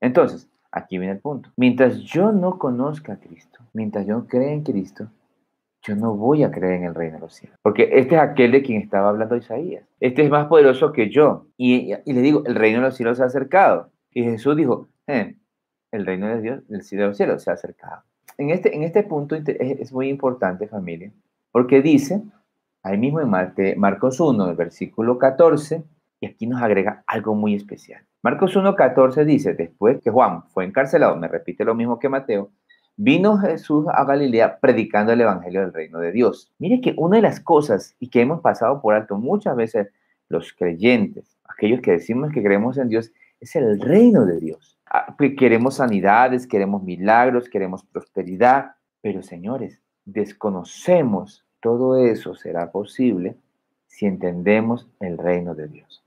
Entonces, 0.00 0.48
aquí 0.70 0.98
viene 0.98 1.14
el 1.14 1.20
punto. 1.20 1.50
Mientras 1.56 1.98
yo 2.00 2.32
no 2.32 2.58
conozca 2.58 3.14
a 3.14 3.20
Cristo, 3.20 3.60
mientras 3.72 4.06
yo 4.06 4.18
no 4.18 4.40
en 4.40 4.62
Cristo, 4.62 5.08
yo 5.82 5.94
no 5.94 6.14
voy 6.14 6.42
a 6.42 6.50
creer 6.50 6.74
en 6.74 6.84
el 6.84 6.94
reino 6.94 7.14
de 7.14 7.20
los 7.20 7.34
cielos. 7.34 7.58
Porque 7.62 7.90
este 7.92 8.16
es 8.16 8.20
aquel 8.20 8.52
de 8.52 8.62
quien 8.62 8.80
estaba 8.80 9.08
hablando 9.08 9.36
Isaías. 9.36 9.84
Este 10.00 10.22
es 10.22 10.30
más 10.30 10.46
poderoso 10.46 10.92
que 10.92 11.10
yo. 11.10 11.46
Y, 11.56 11.94
le 12.04 12.20
digo, 12.22 12.42
el 12.44 12.56
reino 12.56 12.78
de 12.78 12.86
los 12.86 12.96
cielos 12.96 13.18
se 13.18 13.22
ha 13.22 13.26
acercado. 13.26 13.90
Y 14.10 14.24
Jesús 14.24 14.56
dijo, 14.56 14.88
eh, 15.06 15.36
el 15.96 16.06
reino 16.06 16.28
de 16.28 16.40
Dios, 16.40 16.62
el 16.70 16.82
cielo 16.82 17.08
de 17.08 17.38
se 17.38 17.50
ha 17.50 17.54
acercado. 17.54 18.02
En 18.38 18.50
este, 18.50 18.74
en 18.74 18.82
este 18.82 19.02
punto 19.02 19.34
es, 19.34 19.92
muy 19.92 20.08
importante, 20.08 20.68
familia, 20.68 21.10
porque 21.50 21.80
dice, 21.80 22.22
ahí 22.82 22.98
mismo 22.98 23.20
en 23.20 23.78
Marcos 23.78 24.20
1, 24.20 24.50
el 24.50 24.56
versículo 24.56 25.18
14, 25.18 25.82
y 26.20 26.26
aquí 26.26 26.46
nos 26.46 26.62
agrega 26.62 27.02
algo 27.06 27.34
muy 27.34 27.54
especial. 27.54 28.02
Marcos 28.22 28.56
1.14 28.56 29.24
dice, 29.24 29.54
después 29.54 30.00
que 30.02 30.10
Juan 30.10 30.42
fue 30.48 30.64
encarcelado, 30.64 31.16
me 31.16 31.28
repite 31.28 31.64
lo 31.64 31.74
mismo 31.74 31.98
que 31.98 32.08
Mateo, 32.08 32.50
vino 32.96 33.38
Jesús 33.38 33.86
a 33.92 34.04
Galilea 34.04 34.58
predicando 34.58 35.12
el 35.12 35.20
Evangelio 35.20 35.60
del 35.60 35.72
reino 35.72 35.98
de 36.00 36.12
Dios. 36.12 36.52
Mire 36.58 36.80
que 36.80 36.94
una 36.96 37.16
de 37.16 37.22
las 37.22 37.40
cosas 37.40 37.94
y 38.00 38.08
que 38.08 38.22
hemos 38.22 38.40
pasado 38.40 38.80
por 38.80 38.94
alto 38.94 39.16
muchas 39.16 39.54
veces 39.54 39.88
los 40.28 40.52
creyentes, 40.52 41.38
aquellos 41.48 41.80
que 41.80 41.92
decimos 41.92 42.32
que 42.32 42.42
creemos 42.42 42.78
en 42.78 42.88
Dios, 42.88 43.12
es 43.40 43.54
el 43.54 43.80
reino 43.80 44.24
de 44.26 44.40
Dios. 44.40 44.75
Ah, 44.86 45.16
queremos 45.38 45.76
sanidades, 45.76 46.46
queremos 46.46 46.82
milagros, 46.82 47.48
queremos 47.48 47.84
prosperidad, 47.84 48.76
pero 49.02 49.22
señores, 49.22 49.80
desconocemos 50.04 51.44
todo 51.60 51.96
eso 51.96 52.34
será 52.36 52.70
posible 52.70 53.36
si 53.86 54.06
entendemos 54.06 54.88
el 55.00 55.18
reino 55.18 55.54
de 55.54 55.68
Dios. 55.68 56.04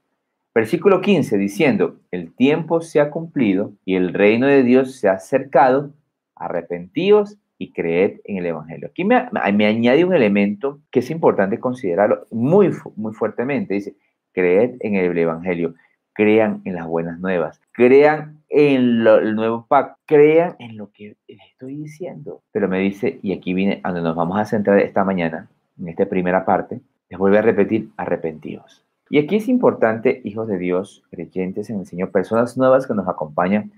Versículo 0.54 1.02
15 1.02 1.38
diciendo, 1.38 1.98
el 2.12 2.34
tiempo 2.34 2.82
se 2.82 3.00
ha 3.00 3.12
cumplido 3.12 3.74
y 3.86 3.96
el 3.96 4.14
reino 4.14 4.48
de 4.48 4.64
Dios 4.64 4.96
se 4.96 5.10
ha 5.10 5.14
acercado, 5.14 5.92
arrepentíos 6.36 7.38
y 7.58 7.74
creed 7.74 8.22
en 8.24 8.38
el 8.38 8.46
Evangelio. 8.46 8.88
Aquí 8.88 9.04
me, 9.04 9.28
me, 9.54 9.66
añade 9.66 10.06
un 10.06 10.14
elemento 10.14 10.80
que 10.92 11.00
es 11.00 11.10
importante 11.10 11.60
considerarlo 11.60 12.26
muy, 12.32 12.72
muy 12.96 13.14
fuertemente. 13.14 13.74
Dice, 13.74 13.96
creed 14.32 14.78
en 14.80 14.96
el 14.96 15.18
Evangelio, 15.18 15.76
crean 16.14 16.62
en 16.66 16.76
las 16.76 16.88
buenas 16.88 17.20
nuevas, 17.20 17.62
crean 17.72 18.40
en 18.50 19.06
el 19.08 19.36
nuevo 19.36 19.66
pacto, 19.68 20.00
crean 20.06 20.56
en 20.60 20.78
lo 20.78 20.92
que 20.92 21.16
estoy 21.28 21.76
diciendo. 21.76 22.42
Pero 22.52 22.68
me 22.68 22.80
dice, 22.80 23.20
y 23.22 23.34
aquí 23.34 23.54
viene 23.54 23.80
a 23.84 23.90
donde 23.90 24.04
nos 24.04 24.16
vamos 24.16 24.40
a 24.40 24.46
centrar 24.46 24.80
esta 24.80 25.04
mañana, 25.04 25.48
en 25.80 25.88
esta 25.88 26.06
primera 26.08 26.46
parte, 26.46 26.82
les 27.10 27.20
vuelve 27.20 27.40
a 27.40 27.42
repetir, 27.42 27.90
arrepentidos. 27.98 28.86
Y 29.10 29.18
aquí 29.18 29.38
es 29.38 29.48
importante, 29.48 30.22
hijos 30.24 30.48
de 30.48 30.58
Dios, 30.58 31.04
creyentes 31.10 31.70
en 31.70 31.80
el 31.80 31.86
Señor, 31.86 32.12
personas 32.12 32.58
nuevas 32.58 32.86
que 32.86 32.94
nos 32.94 33.08
acompañan, 33.08 33.72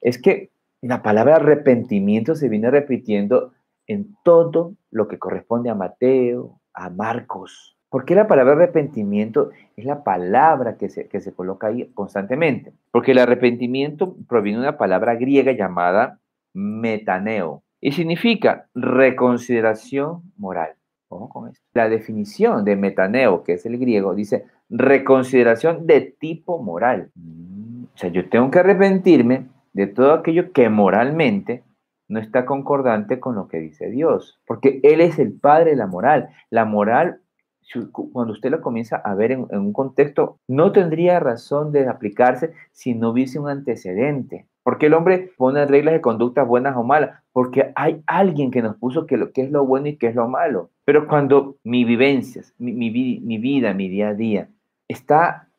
es 0.00 0.20
que 0.20 0.50
la 0.80 1.02
palabra 1.02 1.36
arrepentimiento 1.36 2.34
se 2.34 2.48
viene 2.48 2.70
repitiendo 2.70 3.52
en 3.86 4.16
todo 4.24 4.74
lo 4.90 5.08
que 5.08 5.18
corresponde 5.18 5.68
a 5.68 5.74
Mateo, 5.74 6.60
a 6.72 6.88
Marcos. 6.88 7.76
¿Por 7.90 8.04
qué 8.04 8.14
la 8.14 8.28
palabra 8.28 8.52
arrepentimiento 8.52 9.50
es 9.76 9.84
la 9.84 10.04
palabra 10.04 10.76
que 10.76 10.88
se, 10.88 11.08
que 11.08 11.20
se 11.20 11.32
coloca 11.32 11.66
ahí 11.66 11.90
constantemente? 11.92 12.72
Porque 12.92 13.10
el 13.12 13.18
arrepentimiento 13.18 14.16
proviene 14.28 14.60
de 14.60 14.68
una 14.68 14.78
palabra 14.78 15.16
griega 15.16 15.52
llamada 15.52 16.20
metaneo 16.54 17.62
y 17.80 17.92
significa 17.92 18.68
reconsideración 18.74 20.22
moral. 20.36 20.74
Ojo 21.08 21.28
con 21.28 21.48
esto. 21.48 21.64
La 21.74 21.88
definición 21.88 22.64
de 22.64 22.76
metaneo, 22.76 23.42
que 23.42 23.54
es 23.54 23.66
el 23.66 23.78
griego, 23.78 24.14
dice 24.14 24.44
reconsideración 24.68 25.86
de 25.86 26.02
tipo 26.02 26.62
moral. 26.62 27.10
Mm, 27.16 27.84
o 27.92 27.98
sea, 27.98 28.10
yo 28.10 28.28
tengo 28.28 28.50
que 28.50 28.60
arrepentirme 28.60 29.48
de 29.72 29.88
todo 29.88 30.12
aquello 30.12 30.52
que 30.52 30.68
moralmente 30.68 31.64
no 32.08 32.20
está 32.20 32.46
concordante 32.46 33.18
con 33.18 33.34
lo 33.34 33.48
que 33.48 33.58
dice 33.58 33.90
Dios, 33.90 34.40
porque 34.46 34.80
Él 34.82 35.00
es 35.00 35.18
el 35.18 35.32
Padre 35.32 35.70
de 35.70 35.76
la 35.76 35.86
moral. 35.86 36.30
La 36.50 36.64
moral, 36.64 37.20
cuando 37.92 38.32
usted 38.32 38.50
la 38.50 38.60
comienza 38.60 38.96
a 38.96 39.14
ver 39.14 39.32
en, 39.32 39.46
un 39.50 39.72
contexto, 39.72 40.38
no 40.48 40.72
tendría 40.72 41.20
razón 41.20 41.72
de 41.72 41.88
aplicarse 41.88 42.52
si 42.72 42.94
no 42.94 43.10
hubiese 43.10 43.38
un 43.38 43.48
antecedente. 43.48 44.46
¿Por 44.62 44.78
qué 44.78 44.86
el 44.86 44.94
hombre 44.94 45.30
pone 45.36 45.64
reglas 45.66 45.94
de 45.94 46.00
conducta 46.00 46.42
buenas 46.42 46.76
o 46.76 46.82
malas? 46.82 47.22
Porque 47.32 47.72
hay 47.76 48.02
alguien 48.06 48.50
que 48.50 48.62
nos 48.62 48.76
puso 48.76 49.06
que 49.06 49.16
lo 49.16 49.32
que 49.32 49.42
es 49.42 49.50
lo 49.50 49.64
bueno 49.64 49.88
y 49.88 49.96
qué 49.96 50.08
es 50.08 50.14
lo 50.14 50.28
malo. 50.28 50.70
Pero 50.84 51.08
cuando 51.08 51.56
mi 51.64 51.84
vivencias, 51.84 52.54
mi, 52.58 52.72
mi 52.72 53.38
vida, 53.38 53.72
mi 53.72 53.88
día 53.88 54.08
a 54.08 54.14
día, 54.14 54.48
está 54.88 55.50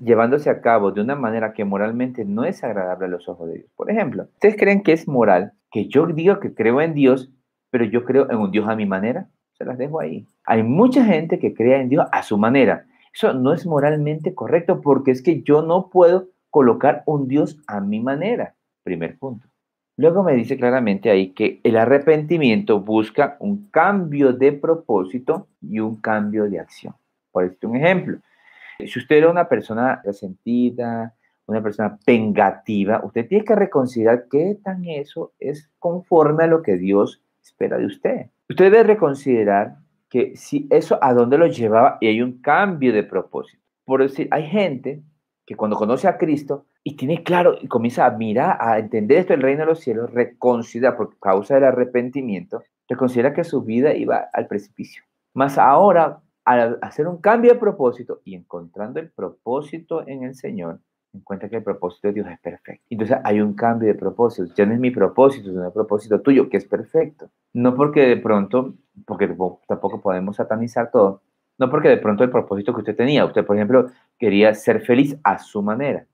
llevándose 0.00 0.50
a 0.50 0.60
cabo 0.60 0.92
de 0.92 1.00
una 1.00 1.16
manera 1.16 1.52
que 1.52 1.64
moralmente 1.64 2.24
no 2.24 2.44
es 2.44 2.62
agradable 2.64 3.06
a 3.06 3.08
los 3.08 3.28
ojos 3.28 3.48
de 3.48 3.54
Dios. 3.54 3.70
Por 3.76 3.90
ejemplo, 3.90 4.24
¿ustedes 4.34 4.56
creen 4.56 4.82
que 4.82 4.92
es 4.92 5.08
moral 5.08 5.52
que 5.70 5.88
yo 5.88 6.06
diga 6.06 6.40
que 6.40 6.54
creo 6.54 6.80
en 6.80 6.94
Dios, 6.94 7.30
pero 7.70 7.84
yo 7.84 8.04
creo 8.04 8.30
en 8.30 8.38
un 8.38 8.50
Dios 8.50 8.68
a 8.68 8.76
mi 8.76 8.86
manera? 8.86 9.28
Se 9.56 9.64
las 9.64 9.78
dejo 9.78 10.00
ahí. 10.00 10.26
Hay 10.44 10.62
mucha 10.62 11.04
gente 11.04 11.38
que 11.38 11.54
crea 11.54 11.80
en 11.80 11.88
Dios 11.88 12.06
a 12.12 12.22
su 12.22 12.36
manera. 12.36 12.86
Eso 13.12 13.32
no 13.32 13.54
es 13.54 13.66
moralmente 13.66 14.34
correcto 14.34 14.82
porque 14.82 15.10
es 15.10 15.22
que 15.22 15.42
yo 15.42 15.62
no 15.62 15.88
puedo 15.88 16.28
colocar 16.50 17.02
un 17.06 17.28
Dios 17.28 17.58
a 17.66 17.80
mi 17.80 18.00
manera. 18.00 18.54
Primer 18.82 19.18
punto. 19.18 19.48
Luego 19.96 20.22
me 20.22 20.34
dice 20.34 20.58
claramente 20.58 21.08
ahí 21.08 21.32
que 21.32 21.60
el 21.64 21.78
arrepentimiento 21.78 22.80
busca 22.80 23.38
un 23.40 23.70
cambio 23.70 24.34
de 24.34 24.52
propósito 24.52 25.48
y 25.62 25.80
un 25.80 25.96
cambio 25.96 26.44
de 26.50 26.60
acción. 26.60 26.94
Por 27.32 27.44
este 27.44 27.66
un 27.66 27.76
ejemplo. 27.76 28.18
Si 28.78 28.98
usted 28.98 29.16
era 29.16 29.30
una 29.30 29.48
persona 29.48 30.02
resentida, 30.04 31.14
una 31.46 31.62
persona 31.62 31.98
vengativa, 32.06 33.02
usted 33.02 33.26
tiene 33.26 33.44
que 33.44 33.54
reconsiderar 33.54 34.26
qué 34.30 34.58
tan 34.62 34.84
eso 34.84 35.32
es 35.38 35.70
conforme 35.78 36.44
a 36.44 36.48
lo 36.48 36.62
que 36.62 36.76
Dios 36.76 37.22
espera 37.42 37.78
de 37.78 37.86
usted. 37.86 38.26
Usted 38.48 38.70
debe 38.70 38.84
reconsiderar 38.84 39.78
que 40.08 40.36
si 40.36 40.68
eso 40.70 40.98
a 41.02 41.12
dónde 41.14 41.36
lo 41.36 41.46
llevaba 41.46 41.98
y 42.00 42.06
hay 42.06 42.22
un 42.22 42.40
cambio 42.40 42.92
de 42.92 43.02
propósito. 43.02 43.62
Por 43.84 44.02
decir, 44.02 44.28
hay 44.30 44.46
gente 44.46 45.02
que 45.44 45.56
cuando 45.56 45.76
conoce 45.76 46.08
a 46.08 46.16
Cristo 46.16 46.66
y 46.84 46.96
tiene 46.96 47.24
claro 47.24 47.56
y 47.60 47.66
comienza 47.66 48.06
a 48.06 48.10
mirar, 48.10 48.56
a 48.60 48.78
entender 48.78 49.18
esto 49.18 49.32
del 49.32 49.42
reino 49.42 49.60
de 49.60 49.66
los 49.66 49.80
cielos, 49.80 50.12
reconsidera 50.12 50.96
por 50.96 51.18
causa 51.18 51.54
del 51.54 51.64
arrepentimiento, 51.64 52.62
reconsidera 52.88 53.34
que 53.34 53.44
su 53.44 53.62
vida 53.62 53.94
iba 53.94 54.28
al 54.32 54.46
precipicio. 54.46 55.02
Más 55.34 55.58
ahora 55.58 56.20
al 56.44 56.78
hacer 56.82 57.08
un 57.08 57.20
cambio 57.20 57.52
de 57.52 57.58
propósito 57.58 58.20
y 58.24 58.36
encontrando 58.36 59.00
el 59.00 59.10
propósito 59.10 60.06
en 60.06 60.22
el 60.22 60.36
Señor, 60.36 60.80
encuentra 61.16 61.48
que 61.48 61.56
el 61.56 61.62
propósito 61.62 62.08
de 62.08 62.14
Dios 62.14 62.26
es 62.28 62.38
perfecto. 62.40 62.84
Entonces 62.90 63.18
hay 63.24 63.40
un 63.40 63.54
cambio 63.54 63.88
de 63.88 63.94
propósito. 63.94 64.52
Ya 64.54 64.66
no 64.66 64.74
es 64.74 64.80
mi 64.80 64.90
propósito, 64.90 65.50
es 65.50 65.56
un 65.56 65.72
propósito 65.72 66.20
tuyo, 66.20 66.48
que 66.48 66.56
es 66.56 66.64
perfecto. 66.64 67.28
No 67.52 67.74
porque 67.74 68.02
de 68.02 68.16
pronto, 68.16 68.74
porque 69.06 69.28
tampoco 69.66 70.00
podemos 70.00 70.36
satanizar 70.36 70.90
todo, 70.90 71.22
no 71.58 71.70
porque 71.70 71.88
de 71.88 71.96
pronto 71.96 72.24
el 72.24 72.30
propósito 72.30 72.72
que 72.72 72.80
usted 72.80 72.96
tenía, 72.96 73.24
usted 73.24 73.44
por 73.44 73.56
ejemplo 73.56 73.90
quería 74.18 74.54
ser 74.54 74.82
feliz 74.82 75.16
a 75.24 75.38
su 75.38 75.62
manera. 75.62 76.06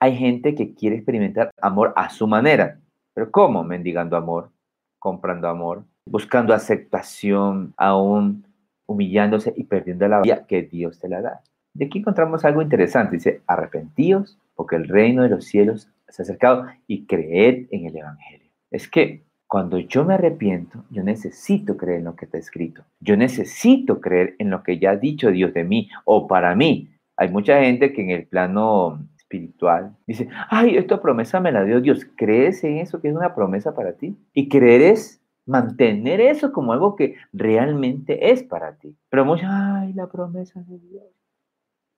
Hay 0.00 0.16
gente 0.16 0.54
que 0.54 0.74
quiere 0.74 0.96
experimentar 0.96 1.50
amor 1.60 1.92
a 1.96 2.10
su 2.10 2.26
manera. 2.26 2.78
¿Pero 3.14 3.30
cómo? 3.30 3.64
Mendigando 3.64 4.16
amor, 4.16 4.50
comprando 4.98 5.48
amor, 5.48 5.84
buscando 6.06 6.54
aceptación 6.54 7.74
aún 7.76 8.44
humillándose 8.86 9.52
y 9.56 9.64
perdiendo 9.64 10.08
la 10.08 10.20
vida 10.20 10.46
que 10.46 10.62
Dios 10.62 10.98
te 10.98 11.08
la 11.08 11.22
da. 11.22 11.42
De 11.74 11.86
aquí 11.86 11.98
encontramos 11.98 12.44
algo 12.44 12.62
interesante. 12.62 13.16
Dice, 13.16 13.42
arrepentíos 13.46 14.38
porque 14.54 14.76
el 14.76 14.88
reino 14.88 15.22
de 15.22 15.30
los 15.30 15.44
cielos 15.44 15.88
se 16.08 16.22
ha 16.22 16.24
acercado 16.24 16.66
y 16.86 17.06
creed 17.06 17.66
en 17.70 17.86
el 17.86 17.96
Evangelio. 17.96 18.50
Es 18.70 18.88
que 18.88 19.24
cuando 19.46 19.78
yo 19.78 20.04
me 20.04 20.14
arrepiento, 20.14 20.84
yo 20.90 21.02
necesito 21.02 21.76
creer 21.76 21.98
en 21.98 22.04
lo 22.04 22.14
que 22.14 22.26
está 22.26 22.38
escrito. 22.38 22.84
Yo 23.00 23.16
necesito 23.16 24.00
creer 24.00 24.36
en 24.38 24.50
lo 24.50 24.62
que 24.62 24.78
ya 24.78 24.90
ha 24.90 24.96
dicho 24.96 25.30
Dios 25.30 25.52
de 25.54 25.64
mí 25.64 25.88
o 26.04 26.28
para 26.28 26.54
mí. 26.54 26.88
Hay 27.16 27.30
mucha 27.30 27.60
gente 27.60 27.92
que 27.92 28.02
en 28.02 28.10
el 28.10 28.26
plano 28.26 29.04
espiritual 29.16 29.96
dice, 30.06 30.28
ay, 30.48 30.76
esta 30.76 31.00
promesa 31.02 31.40
me 31.40 31.52
la 31.52 31.64
dio 31.64 31.80
Dios. 31.80 32.06
¿Crees 32.16 32.62
en 32.62 32.78
eso 32.78 33.00
que 33.00 33.08
es 33.08 33.14
una 33.14 33.34
promesa 33.34 33.74
para 33.74 33.94
ti? 33.94 34.16
Y 34.34 34.48
creer 34.48 34.82
es 34.82 35.20
mantener 35.46 36.20
eso 36.20 36.52
como 36.52 36.72
algo 36.72 36.94
que 36.94 37.16
realmente 37.32 38.30
es 38.30 38.44
para 38.44 38.76
ti. 38.76 38.96
Pero 39.08 39.24
muchos, 39.24 39.48
ay, 39.50 39.92
la 39.94 40.06
promesa 40.06 40.62
de 40.62 40.78
Dios. 40.78 41.19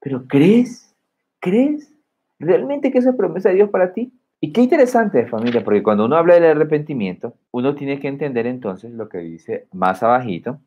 Pero 0.02 0.26
¿crees? 0.26 0.94
¿Crees 1.40 1.94
realmente 2.38 2.90
que 2.90 2.98
esa 2.98 3.10
es 3.10 3.16
promesa 3.16 3.48
de 3.48 3.56
Dios 3.56 3.70
para 3.70 3.92
ti? 3.92 4.12
Y 4.40 4.52
qué 4.52 4.60
interesante, 4.60 5.26
familia, 5.26 5.62
porque 5.62 5.84
cuando 5.84 6.04
uno 6.04 6.16
habla 6.16 6.34
del 6.34 6.44
arrepentimiento, 6.44 7.34
uno 7.52 7.76
tiene 7.76 8.00
que 8.00 8.08
entender 8.08 8.46
entonces 8.46 8.90
lo 8.90 9.08
que 9.08 9.18
dice 9.18 9.68
más 9.72 10.02
abajito 10.02 10.58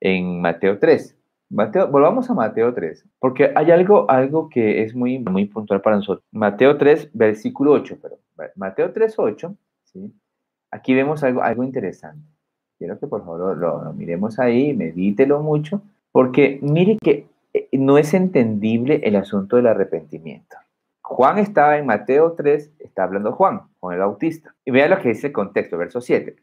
en 0.00 0.40
Mateo 0.40 0.78
3. 0.78 1.18
Mateo, 1.50 1.88
volvamos 1.88 2.30
a 2.30 2.34
Mateo 2.34 2.72
3, 2.72 3.04
porque 3.18 3.52
hay 3.54 3.72
algo, 3.72 4.08
algo 4.08 4.48
que 4.48 4.82
es 4.82 4.94
muy, 4.94 5.18
muy 5.18 5.46
puntual 5.46 5.80
para 5.80 5.96
nosotros. 5.96 6.24
Mateo 6.30 6.78
3, 6.78 7.10
versículo 7.12 7.72
8, 7.72 7.98
pero 8.00 8.18
Mateo 8.54 8.92
3, 8.92 9.18
8, 9.18 9.56
¿sí? 9.82 10.12
aquí 10.70 10.94
vemos 10.94 11.22
algo, 11.24 11.42
algo 11.42 11.64
interesante. 11.64 12.24
Quiero 12.78 12.98
que 12.98 13.06
por 13.06 13.24
favor 13.24 13.56
lo, 13.56 13.92
miremos 13.94 14.38
ahí, 14.38 14.74
medítelo 14.74 15.40
mucho, 15.40 15.82
porque 16.12 16.58
mire 16.62 16.98
que 17.02 17.26
no 17.72 17.98
es 17.98 18.14
entendible 18.14 19.00
el 19.04 19.16
asunto 19.16 19.56
del 19.56 19.66
arrepentimiento. 19.66 20.56
Juan 21.02 21.38
estaba 21.38 21.76
en 21.76 21.86
Mateo 21.86 22.32
3, 22.32 22.72
está 22.78 23.04
hablando 23.04 23.32
Juan, 23.32 23.62
Juan 23.78 23.94
el 23.94 24.00
Bautista. 24.00 24.54
Y 24.64 24.70
vea 24.70 24.88
lo 24.88 24.98
que 24.98 25.10
dice 25.10 25.28
el 25.28 25.32
contexto, 25.32 25.76
verso 25.76 26.00
7. 26.00 26.36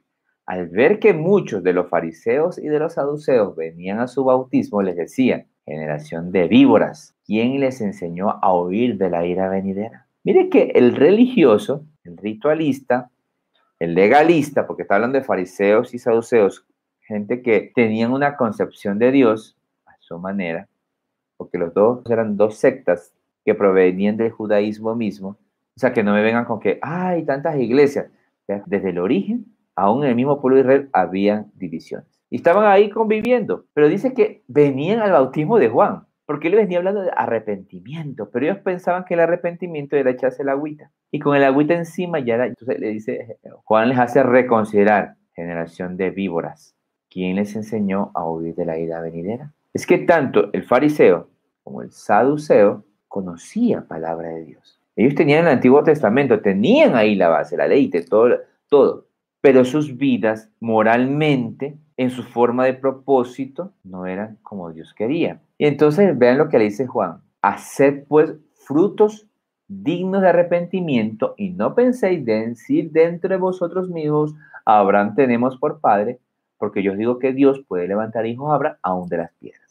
Al 0.45 0.67
ver 0.67 0.99
que 0.99 1.13
muchos 1.13 1.63
de 1.63 1.73
los 1.73 1.89
fariseos 1.89 2.57
y 2.57 2.67
de 2.67 2.79
los 2.79 2.93
saduceos 2.93 3.55
venían 3.55 3.99
a 3.99 4.07
su 4.07 4.23
bautismo, 4.23 4.81
les 4.81 4.95
decían, 4.95 5.47
generación 5.65 6.31
de 6.31 6.47
víboras, 6.47 7.15
¿quién 7.25 7.59
les 7.59 7.81
enseñó 7.81 8.29
a 8.29 8.53
oír 8.53 8.97
de 8.97 9.09
la 9.09 9.25
ira 9.25 9.49
venidera? 9.49 10.07
Mire 10.23 10.49
que 10.49 10.71
el 10.75 10.95
religioso, 10.95 11.85
el 12.03 12.17
ritualista, 12.17 13.09
el 13.79 13.95
legalista, 13.95 14.67
porque 14.67 14.83
está 14.83 14.95
hablando 14.95 15.17
de 15.17 15.23
fariseos 15.23 15.93
y 15.93 15.99
saduceos, 15.99 16.67
gente 16.99 17.41
que 17.41 17.71
tenían 17.73 18.13
una 18.13 18.37
concepción 18.37 18.99
de 18.99 19.11
Dios 19.11 19.57
a 19.87 19.95
su 19.99 20.19
manera, 20.19 20.67
porque 21.41 21.57
los 21.57 21.73
dos 21.73 22.03
eran 22.07 22.37
dos 22.37 22.57
sectas 22.57 23.15
que 23.43 23.55
provenían 23.55 24.15
del 24.15 24.29
judaísmo 24.29 24.93
mismo. 24.93 25.29
O 25.75 25.79
sea, 25.79 25.91
que 25.91 26.03
no 26.03 26.13
me 26.13 26.21
vengan 26.21 26.45
con 26.45 26.59
que 26.59 26.77
hay 26.83 27.25
tantas 27.25 27.57
iglesias. 27.57 28.11
Desde 28.67 28.91
el 28.91 28.99
origen, 28.99 29.47
aún 29.75 30.03
en 30.03 30.11
el 30.11 30.15
mismo 30.15 30.39
pueblo 30.39 30.57
de 30.57 30.61
Israel, 30.61 30.89
había 30.93 31.47
divisiones. 31.55 32.21
Y 32.29 32.35
estaban 32.35 32.65
ahí 32.65 32.91
conviviendo. 32.91 33.65
Pero 33.73 33.89
dice 33.89 34.13
que 34.13 34.43
venían 34.47 34.99
al 34.99 35.13
bautismo 35.13 35.57
de 35.57 35.69
Juan. 35.69 36.03
Porque 36.27 36.49
él 36.49 36.53
venía 36.53 36.77
hablando 36.77 37.01
de 37.01 37.09
arrepentimiento, 37.17 38.29
pero 38.29 38.45
ellos 38.45 38.59
pensaban 38.59 39.05
que 39.05 39.15
el 39.15 39.21
arrepentimiento 39.21 39.95
era 39.95 40.11
echarse 40.11 40.43
la 40.43 40.51
agüita. 40.51 40.91
Y 41.09 41.17
con 41.17 41.35
el 41.35 41.43
agüita 41.43 41.73
encima 41.73 42.19
ya 42.19 42.35
era, 42.35 42.45
entonces 42.45 42.79
le 42.79 42.89
dice, 42.89 43.39
Juan 43.63 43.89
les 43.89 43.97
hace 43.97 44.21
reconsiderar, 44.21 45.15
generación 45.33 45.97
de 45.97 46.11
víboras, 46.11 46.75
¿quién 47.09 47.37
les 47.37 47.55
enseñó 47.55 48.11
a 48.13 48.29
huir 48.29 48.53
de 48.53 48.65
la 48.65 48.77
ira 48.77 49.01
venidera? 49.01 49.53
Es 49.73 49.87
que 49.87 49.99
tanto 49.99 50.51
el 50.51 50.63
fariseo 50.63 51.30
como 51.63 51.81
el 51.81 51.91
saduceo 51.91 52.83
conocía 53.07 53.87
palabra 53.87 54.29
de 54.29 54.45
Dios. 54.45 54.79
Ellos 54.95 55.15
tenían 55.15 55.45
el 55.45 55.53
Antiguo 55.53 55.83
Testamento, 55.83 56.41
tenían 56.41 56.95
ahí 56.95 57.15
la 57.15 57.29
base, 57.29 57.57
la 57.57 57.67
ley, 57.67 57.89
todo, 58.09 58.37
todo, 58.67 59.05
pero 59.41 59.65
sus 59.65 59.97
vidas 59.97 60.49
moralmente, 60.59 61.77
en 61.97 62.09
su 62.09 62.23
forma 62.23 62.65
de 62.65 62.73
propósito, 62.73 63.73
no 63.83 64.05
eran 64.05 64.37
como 64.43 64.71
Dios 64.71 64.93
quería. 64.93 65.41
Y 65.57 65.65
entonces 65.65 66.17
vean 66.17 66.37
lo 66.37 66.49
que 66.49 66.57
le 66.57 66.65
dice 66.65 66.87
Juan, 66.87 67.21
haced 67.41 68.05
pues 68.07 68.35
frutos 68.53 69.27
dignos 69.67 70.21
de 70.21 70.29
arrepentimiento 70.29 71.33
y 71.37 71.51
no 71.51 71.75
penséis 71.75 72.25
de 72.25 72.47
decir 72.47 72.91
dentro 72.91 73.29
de 73.29 73.37
vosotros 73.37 73.89
mismos, 73.89 74.35
Abraham 74.65 75.15
tenemos 75.15 75.57
por 75.57 75.79
padre, 75.79 76.19
porque 76.57 76.83
yo 76.83 76.91
os 76.91 76.97
digo 76.97 77.19
que 77.19 77.33
Dios 77.33 77.63
puede 77.67 77.87
levantar 77.87 78.25
hijos 78.25 78.51
a 78.51 78.55
Abraham 78.55 78.77
aún 78.83 79.09
de 79.09 79.17
las 79.17 79.31
piedras. 79.39 79.70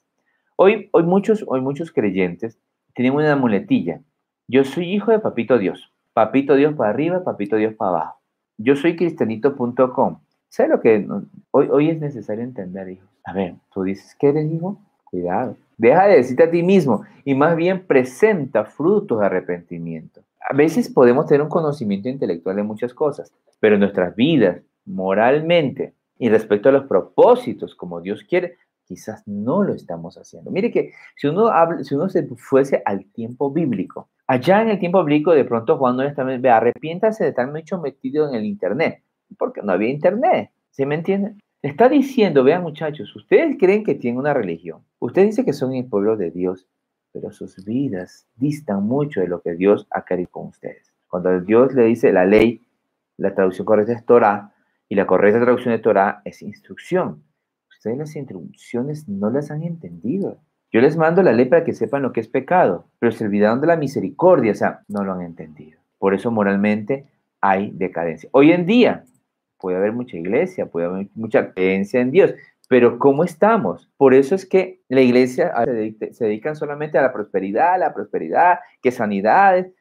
Hoy, 0.62 0.90
hoy, 0.92 1.04
muchos, 1.04 1.42
hoy 1.46 1.62
muchos 1.62 1.90
creyentes 1.90 2.58
tienen 2.94 3.14
una 3.14 3.34
muletilla. 3.34 4.02
Yo 4.46 4.62
soy 4.62 4.92
hijo 4.92 5.10
de 5.10 5.18
Papito 5.18 5.56
Dios. 5.56 5.90
Papito 6.12 6.54
Dios 6.54 6.74
para 6.74 6.90
arriba, 6.90 7.24
Papito 7.24 7.56
Dios 7.56 7.72
para 7.76 7.92
abajo. 7.92 8.20
Yo 8.58 8.76
soy 8.76 8.94
cristianito.com. 8.94 10.20
¿Sabes 10.50 10.70
lo 10.70 10.82
que 10.82 11.08
hoy, 11.50 11.68
hoy 11.70 11.88
es 11.88 11.98
necesario 11.98 12.44
entender, 12.44 12.90
hijo? 12.90 13.06
A 13.24 13.32
ver, 13.32 13.54
tú 13.72 13.84
dices 13.84 14.14
que 14.16 14.28
eres 14.28 14.52
hijo, 14.52 14.78
cuidado. 15.04 15.56
Deja 15.78 16.08
de 16.08 16.16
decirte 16.16 16.42
a 16.42 16.50
ti 16.50 16.62
mismo 16.62 17.04
y 17.24 17.34
más 17.34 17.56
bien 17.56 17.86
presenta 17.86 18.66
frutos 18.66 19.20
de 19.20 19.24
arrepentimiento. 19.24 20.20
A 20.46 20.54
veces 20.54 20.90
podemos 20.90 21.24
tener 21.24 21.40
un 21.40 21.48
conocimiento 21.48 22.10
intelectual 22.10 22.56
de 22.56 22.64
muchas 22.64 22.92
cosas, 22.92 23.32
pero 23.60 23.76
en 23.76 23.80
nuestras 23.80 24.14
vidas, 24.14 24.60
moralmente 24.84 25.94
y 26.18 26.28
respecto 26.28 26.68
a 26.68 26.72
los 26.72 26.84
propósitos 26.84 27.74
como 27.74 28.02
Dios 28.02 28.24
quiere, 28.24 28.58
quizás 28.90 29.22
no 29.28 29.62
lo 29.62 29.72
estamos 29.72 30.16
haciendo. 30.18 30.50
Mire 30.50 30.72
que 30.72 30.90
si 31.14 31.28
uno, 31.28 31.48
se 32.08 32.26
fuese 32.34 32.82
al 32.84 33.04
tiempo 33.12 33.52
bíblico, 33.52 34.08
allá 34.26 34.62
en 34.62 34.70
el 34.70 34.80
tiempo 34.80 35.04
bíblico 35.04 35.30
de 35.30 35.44
pronto 35.44 35.78
Juan 35.78 35.96
no 35.96 36.02
está, 36.02 36.24
ve, 36.24 36.50
arrepiéntase 36.50 37.22
de 37.22 37.30
estar 37.30 37.48
mucho 37.48 37.80
metido 37.80 38.28
en 38.28 38.34
el 38.34 38.44
internet, 38.44 39.04
porque 39.38 39.62
no 39.62 39.70
había 39.70 39.90
internet, 39.90 40.50
¿se 40.70 40.86
me 40.86 40.96
entiende? 40.96 41.36
Está 41.62 41.88
diciendo, 41.88 42.42
vean 42.42 42.62
muchachos, 42.62 43.14
ustedes 43.14 43.56
creen 43.60 43.84
que 43.84 43.94
tienen 43.94 44.18
una 44.18 44.34
religión, 44.34 44.82
ustedes 44.98 45.28
dicen 45.28 45.44
que 45.44 45.52
son 45.52 45.72
el 45.72 45.86
pueblo 45.86 46.16
de 46.16 46.32
Dios, 46.32 46.66
pero 47.12 47.30
sus 47.30 47.64
vidas 47.64 48.26
distan 48.34 48.82
mucho 48.82 49.20
de 49.20 49.28
lo 49.28 49.40
que 49.40 49.54
Dios 49.54 49.86
ha 49.92 50.04
querido 50.04 50.30
con 50.32 50.48
ustedes. 50.48 50.92
Cuando 51.06 51.40
Dios 51.40 51.74
le 51.74 51.84
dice 51.84 52.12
la 52.12 52.24
ley, 52.24 52.60
la 53.18 53.36
traducción 53.36 53.66
correcta 53.66 53.92
es 53.92 54.04
Torah, 54.04 54.52
y 54.88 54.96
la 54.96 55.06
correcta 55.06 55.40
traducción 55.40 55.72
de 55.72 55.78
Torah 55.78 56.22
es 56.24 56.42
instrucción. 56.42 57.22
Ustedes 57.80 57.96
las 57.96 58.14
instrucciones 58.14 59.08
no 59.08 59.30
las 59.30 59.50
han 59.50 59.62
entendido. 59.62 60.36
Yo 60.70 60.82
les 60.82 60.98
mando 60.98 61.22
la 61.22 61.32
ley 61.32 61.46
para 61.46 61.64
que 61.64 61.72
sepan 61.72 62.02
lo 62.02 62.12
que 62.12 62.20
es 62.20 62.28
pecado, 62.28 62.84
pero 62.98 63.10
se 63.10 63.24
olvidaron 63.24 63.62
de 63.62 63.68
la 63.68 63.76
misericordia, 63.76 64.52
o 64.52 64.54
sea, 64.54 64.82
no 64.86 65.02
lo 65.02 65.14
han 65.14 65.22
entendido. 65.22 65.80
Por 65.98 66.12
eso 66.12 66.30
moralmente 66.30 67.06
hay 67.40 67.70
decadencia. 67.70 68.28
Hoy 68.32 68.52
en 68.52 68.66
día 68.66 69.06
puede 69.58 69.78
haber 69.78 69.94
mucha 69.94 70.18
iglesia, 70.18 70.66
puede 70.66 70.88
haber 70.88 71.08
mucha 71.14 71.54
creencia 71.54 72.02
en 72.02 72.10
Dios, 72.10 72.34
pero 72.68 72.98
¿cómo 72.98 73.24
estamos? 73.24 73.90
Por 73.96 74.12
eso 74.12 74.34
es 74.34 74.44
que 74.44 74.82
la 74.90 75.00
iglesia 75.00 75.50
se, 75.64 75.72
dedica, 75.72 76.12
se 76.12 76.26
dedican 76.26 76.56
solamente 76.56 76.98
a 76.98 77.02
la 77.02 77.14
prosperidad, 77.14 77.72
a 77.72 77.78
la 77.78 77.94
prosperidad, 77.94 78.58
que 78.82 78.90
sanidades, 78.90 79.72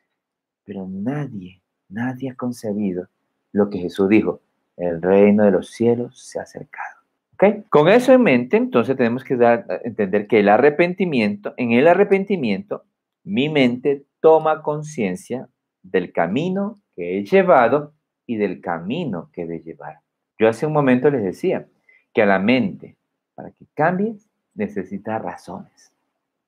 pero 0.64 0.88
nadie, 0.90 1.62
nadie 1.90 2.30
ha 2.30 2.36
concebido 2.36 3.10
lo 3.52 3.70
que 3.70 3.80
Jesús 3.80 4.08
dijo 4.08 4.40
el 4.78 5.02
reino 5.02 5.44
de 5.44 5.52
los 5.52 5.72
cielos 5.72 6.18
se 6.18 6.40
ha 6.40 6.44
acercado. 6.44 6.99
¿Okay? 7.42 7.64
Con 7.70 7.88
eso 7.88 8.12
en 8.12 8.22
mente, 8.22 8.58
entonces 8.58 8.98
tenemos 8.98 9.24
que 9.24 9.38
dar, 9.38 9.66
entender 9.86 10.28
que 10.28 10.42
el 10.42 10.50
arrepentimiento, 10.50 11.54
en 11.56 11.72
el 11.72 11.88
arrepentimiento, 11.88 12.84
mi 13.24 13.48
mente 13.48 14.04
toma 14.20 14.62
conciencia 14.62 15.48
del 15.82 16.12
camino 16.12 16.82
que 16.94 17.18
he 17.18 17.24
llevado 17.24 17.94
y 18.26 18.36
del 18.36 18.60
camino 18.60 19.30
que 19.32 19.44
he 19.44 19.48
de 19.48 19.62
llevar. 19.62 20.00
Yo 20.38 20.50
hace 20.50 20.66
un 20.66 20.74
momento 20.74 21.10
les 21.10 21.24
decía 21.24 21.66
que 22.14 22.24
a 22.24 22.26
la 22.26 22.40
mente, 22.40 22.98
para 23.36 23.52
que 23.52 23.66
cambie, 23.74 24.16
necesita 24.54 25.18
razones. 25.18 25.94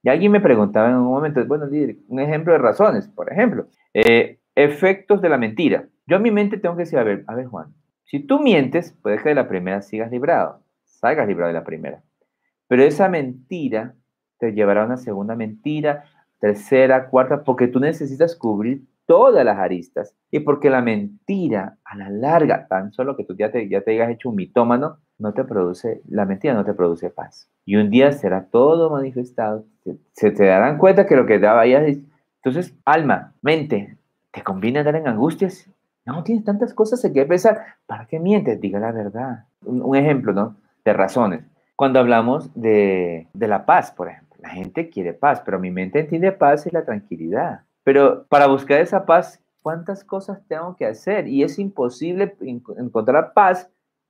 Y 0.04 0.10
alguien 0.10 0.34
me 0.34 0.42
preguntaba 0.42 0.90
en 0.90 0.96
un 0.96 1.06
momento, 1.06 1.46
bueno, 1.46 1.68
un 2.08 2.20
ejemplo 2.20 2.52
de 2.52 2.60
razones, 2.60 3.08
por 3.08 3.32
ejemplo, 3.32 3.68
eh, 3.94 4.40
efectos 4.56 5.22
de 5.22 5.30
la 5.30 5.38
mentira. 5.38 5.88
Yo 6.06 6.18
a 6.18 6.20
mi 6.20 6.32
mente 6.32 6.58
tengo 6.58 6.76
que 6.76 6.84
decir, 6.84 7.00
a 7.00 7.04
ver, 7.04 7.24
a 7.28 7.36
ver, 7.36 7.46
Juan, 7.46 7.74
si 8.04 8.20
tú 8.20 8.40
mientes, 8.40 8.92
puede 9.02 9.18
que 9.18 9.30
de 9.30 9.36
la 9.36 9.48
primera 9.48 9.82
sigas 9.82 10.12
librado, 10.12 10.60
salgas 11.02 11.28
librado 11.28 11.50
de 11.50 11.60
la 11.60 11.66
primera. 11.66 12.02
Pero 12.68 12.84
esa 12.84 13.10
mentira 13.10 13.96
te 14.40 14.54
llevará 14.54 14.84
a 14.84 14.86
una 14.86 14.98
segunda 14.98 15.36
mentira, 15.36 16.06
tercera, 16.40 17.10
cuarta, 17.10 17.44
porque 17.44 17.68
tú 17.68 17.80
necesitas 17.80 18.36
cubrir 18.36 18.84
todas 19.06 19.44
las 19.44 19.58
aristas 19.58 20.16
y 20.32 20.40
porque 20.40 20.70
la 20.70 20.82
mentira 20.82 21.78
a 21.84 21.98
la 21.98 22.10
larga, 22.10 22.68
tan 22.68 22.94
solo 22.94 23.18
que 23.18 23.26
tú 23.26 23.36
ya 23.36 23.52
te, 23.52 23.68
ya 23.68 23.82
te 23.82 23.92
hayas 23.92 24.12
hecho 24.12 24.30
un 24.30 24.36
mitómano, 24.36 25.00
no 25.20 25.34
te 25.34 25.44
produce, 25.44 26.02
la 26.08 26.26
mentira 26.26 26.54
no 26.54 26.64
te 26.64 26.74
produce 26.74 27.10
paz. 27.10 27.50
Y 27.66 27.76
un 27.76 27.90
día 27.90 28.12
será 28.12 28.46
todo 28.46 28.90
manifestado, 28.90 29.66
se, 30.14 30.32
te 30.32 30.46
darán 30.46 30.78
cuenta 30.78 31.06
que 31.06 31.16
lo 31.16 31.26
que 31.26 31.40
daba 31.40 31.68
ya... 31.68 31.86
Entonces, 32.44 32.74
alma, 32.86 33.34
mente, 33.42 33.98
¿te 34.32 34.42
conviene 34.42 34.80
andar 34.80 34.96
en 34.96 35.08
angustias? 35.08 35.70
No, 36.06 36.24
tienes 36.24 36.44
tantas 36.44 36.74
cosas 36.74 37.02
que 37.14 37.26
pensar. 37.26 37.62
¿Para 37.86 38.08
qué 38.08 38.20
mientes? 38.20 38.60
Diga 38.60 38.80
la 38.80 38.92
verdad. 38.92 39.46
Un, 39.64 39.96
ejemplo, 39.96 40.34
¿no? 40.34 40.56
De 40.84 40.94
razones. 40.94 41.44
Cuando 41.76 42.00
hablamos 42.00 42.54
de, 42.54 43.28
de 43.34 43.48
la 43.48 43.66
paz, 43.66 43.92
por 43.92 44.10
ejemplo. 44.10 44.32
La 44.42 44.50
gente 44.50 44.90
quiere 44.90 45.14
paz, 45.14 45.42
pero 45.46 45.60
mi 45.60 45.70
mente 45.70 46.00
entiende 46.00 46.32
paz 46.32 46.66
y 46.66 46.72
la 46.72 46.84
tranquilidad. 46.84 47.62
Pero 47.84 48.26
para 48.28 48.48
buscar 48.48 48.82
esa 48.82 49.06
paz, 49.06 49.40
¿cuántas 49.62 50.04
cosas 50.04 50.42
tengo 50.48 50.76
que 50.76 50.86
hacer? 50.86 51.28
Y 51.28 51.44
es 51.44 51.60
imposible 51.60 52.36
encontrar 52.42 53.34
paz 53.34 53.70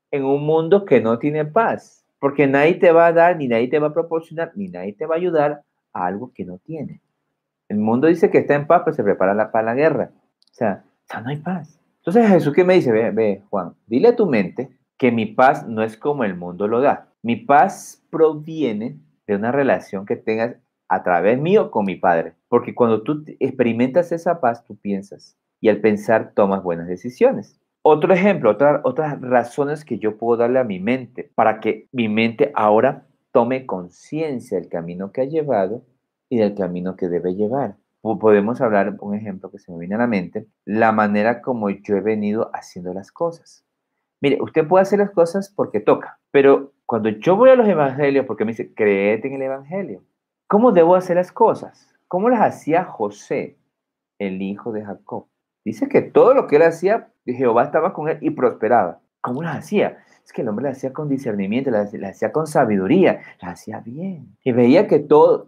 en 0.09 0.23
un 0.23 0.45
mundo 0.45 0.85
que 0.85 1.01
no 1.01 1.19
tiene 1.19 1.45
paz. 1.45 2.05
Porque 2.19 2.47
nadie 2.47 2.75
te 2.75 2.91
va 2.91 3.07
a 3.07 3.13
dar, 3.13 3.37
ni 3.37 3.47
nadie 3.47 3.67
te 3.67 3.79
va 3.79 3.87
a 3.87 3.93
proporcionar, 3.93 4.51
ni 4.55 4.67
nadie 4.67 4.93
te 4.93 5.05
va 5.05 5.15
a 5.15 5.17
ayudar 5.17 5.63
a 5.93 6.05
algo 6.05 6.31
que 6.33 6.45
no 6.45 6.59
tiene. 6.59 7.01
El 7.67 7.77
mundo 7.77 8.07
dice 8.07 8.29
que 8.29 8.39
está 8.39 8.55
en 8.55 8.67
paz, 8.67 8.83
pero 8.85 8.95
se 8.95 9.03
prepara 9.03 9.51
para 9.51 9.65
la 9.65 9.75
guerra. 9.75 10.11
O 10.13 10.53
sea, 10.53 10.83
no 11.23 11.29
hay 11.29 11.37
paz. 11.37 11.79
Entonces 11.97 12.27
Jesús 12.27 12.53
que 12.53 12.63
me 12.63 12.75
dice, 12.75 12.91
ve, 12.91 13.11
ve, 13.11 13.43
Juan, 13.49 13.73
dile 13.87 14.09
a 14.09 14.15
tu 14.15 14.25
mente 14.25 14.69
que 15.01 15.11
mi 15.11 15.25
paz 15.25 15.67
no 15.67 15.81
es 15.81 15.97
como 15.97 16.25
el 16.25 16.35
mundo 16.35 16.67
lo 16.67 16.79
da. 16.79 17.07
Mi 17.23 17.35
paz 17.35 18.05
proviene 18.11 18.99
de 19.25 19.35
una 19.35 19.51
relación 19.51 20.05
que 20.05 20.15
tengas 20.15 20.57
a 20.89 21.01
través 21.01 21.39
mío 21.39 21.71
con 21.71 21.85
mi 21.85 21.95
Padre. 21.95 22.35
Porque 22.49 22.75
cuando 22.75 23.01
tú 23.01 23.23
experimentas 23.39 24.11
esa 24.11 24.39
paz, 24.39 24.63
tú 24.63 24.77
piensas 24.77 25.39
y 25.59 25.69
al 25.69 25.81
pensar 25.81 26.33
tomas 26.35 26.61
buenas 26.61 26.87
decisiones. 26.87 27.59
Otro 27.81 28.13
ejemplo, 28.13 28.51
otra, 28.51 28.81
otras 28.83 29.19
razones 29.21 29.85
que 29.85 29.97
yo 29.97 30.19
puedo 30.19 30.37
darle 30.37 30.59
a 30.59 30.63
mi 30.63 30.79
mente 30.79 31.31
para 31.33 31.59
que 31.59 31.87
mi 31.91 32.07
mente 32.07 32.51
ahora 32.53 33.07
tome 33.31 33.65
conciencia 33.65 34.59
del 34.59 34.69
camino 34.69 35.11
que 35.11 35.21
ha 35.21 35.25
llevado 35.25 35.83
y 36.29 36.37
del 36.37 36.53
camino 36.53 36.95
que 36.95 37.09
debe 37.09 37.33
llevar 37.33 37.75
podemos 38.19 38.61
hablar, 38.61 38.97
un 38.99 39.15
ejemplo 39.15 39.51
que 39.51 39.59
se 39.59 39.71
me 39.71 39.79
viene 39.79 39.95
a 39.95 39.99
la 39.99 40.07
mente, 40.07 40.47
la 40.65 40.91
manera 40.91 41.41
como 41.41 41.69
yo 41.69 41.95
he 41.95 42.01
venido 42.01 42.49
haciendo 42.53 42.93
las 42.93 43.11
cosas. 43.11 43.63
Mire, 44.21 44.37
usted 44.41 44.67
puede 44.67 44.83
hacer 44.83 44.99
las 44.99 45.09
cosas 45.09 45.51
porque 45.55 45.79
toca, 45.79 46.19
pero 46.29 46.73
cuando 46.85 47.09
yo 47.09 47.35
voy 47.35 47.49
a 47.49 47.55
los 47.55 47.67
evangelios, 47.67 48.25
porque 48.25 48.45
me 48.45 48.51
dice, 48.51 48.73
créete 48.73 49.27
en 49.27 49.33
el 49.33 49.41
evangelio, 49.41 50.03
¿cómo 50.47 50.71
debo 50.71 50.95
hacer 50.95 51.15
las 51.15 51.31
cosas? 51.31 51.91
¿Cómo 52.07 52.29
las 52.29 52.41
hacía 52.41 52.83
José, 52.83 53.57
el 54.19 54.41
hijo 54.41 54.71
de 54.71 54.85
Jacob? 54.85 55.25
Dice 55.65 55.87
que 55.89 56.01
todo 56.01 56.33
lo 56.33 56.47
que 56.47 56.57
él 56.57 56.63
hacía, 56.63 57.11
Jehová 57.25 57.63
estaba 57.63 57.93
con 57.93 58.09
él 58.09 58.17
y 58.21 58.31
prosperaba. 58.31 58.99
¿Cómo 59.21 59.41
las 59.41 59.57
hacía? 59.57 59.99
Es 60.23 60.33
que 60.33 60.41
el 60.41 60.49
hombre 60.49 60.65
las 60.65 60.77
hacía 60.77 60.93
con 60.93 61.09
discernimiento, 61.09 61.71
las, 61.71 61.93
hacía 61.93 62.31
con 62.31 62.45
sabiduría, 62.45 63.21
las 63.41 63.53
hacía 63.53 63.79
bien. 63.79 64.35
Y 64.43 64.51
veía 64.51 64.87
que 64.87 64.99
todo, 64.99 65.47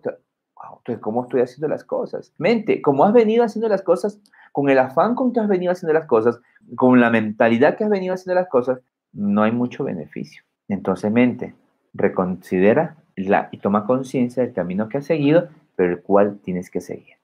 entonces, 0.77 1.01
¿cómo 1.01 1.23
estoy 1.23 1.41
haciendo 1.41 1.67
las 1.67 1.83
cosas? 1.83 2.33
Mente, 2.37 2.81
¿cómo 2.81 3.05
has 3.05 3.13
venido 3.13 3.43
haciendo 3.43 3.67
las 3.67 3.81
cosas, 3.81 4.21
con 4.53 4.69
el 4.69 4.79
afán 4.79 5.15
con 5.15 5.33
que 5.33 5.41
has 5.41 5.49
venido 5.49 5.73
haciendo 5.73 5.93
las 5.93 6.07
cosas, 6.07 6.39
con 6.77 7.01
la 7.01 7.09
mentalidad 7.09 7.75
que 7.75 7.83
has 7.83 7.89
venido 7.89 8.13
haciendo 8.13 8.39
las 8.39 8.47
cosas, 8.49 8.79
no 9.11 9.43
hay 9.43 9.51
mucho 9.51 9.83
beneficio. 9.83 10.43
Entonces, 10.69 11.11
mente, 11.11 11.53
reconsidera 11.93 12.95
la, 13.17 13.49
y 13.51 13.57
toma 13.57 13.85
conciencia 13.85 14.41
del 14.41 14.53
camino 14.53 14.87
que 14.87 14.99
has 14.99 15.05
seguido, 15.05 15.49
pero 15.75 15.91
el 15.91 16.01
cual 16.01 16.39
tienes 16.41 16.69
que 16.69 16.79
seguir. 16.79 17.15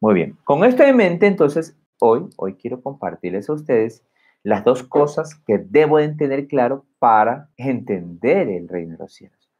Muy 0.00 0.12
bien. 0.12 0.36
Con 0.44 0.64
esto 0.64 0.82
en 0.82 0.96
mente, 0.96 1.26
entonces, 1.26 1.74
hoy, 1.98 2.28
hoy 2.36 2.54
quiero 2.54 2.82
compartirles 2.82 3.48
a 3.48 3.54
ustedes 3.54 4.04
las 4.42 4.64
dos 4.64 4.82
cosas 4.82 5.36
que 5.46 5.58
debo 5.58 5.98
tener 6.16 6.48
claro 6.48 6.84
para 6.98 7.48
entender 7.56 8.48
el 8.48 8.68
reino 8.68 8.92
de 8.92 8.98
los 8.98 9.14
cielos. 9.14 9.50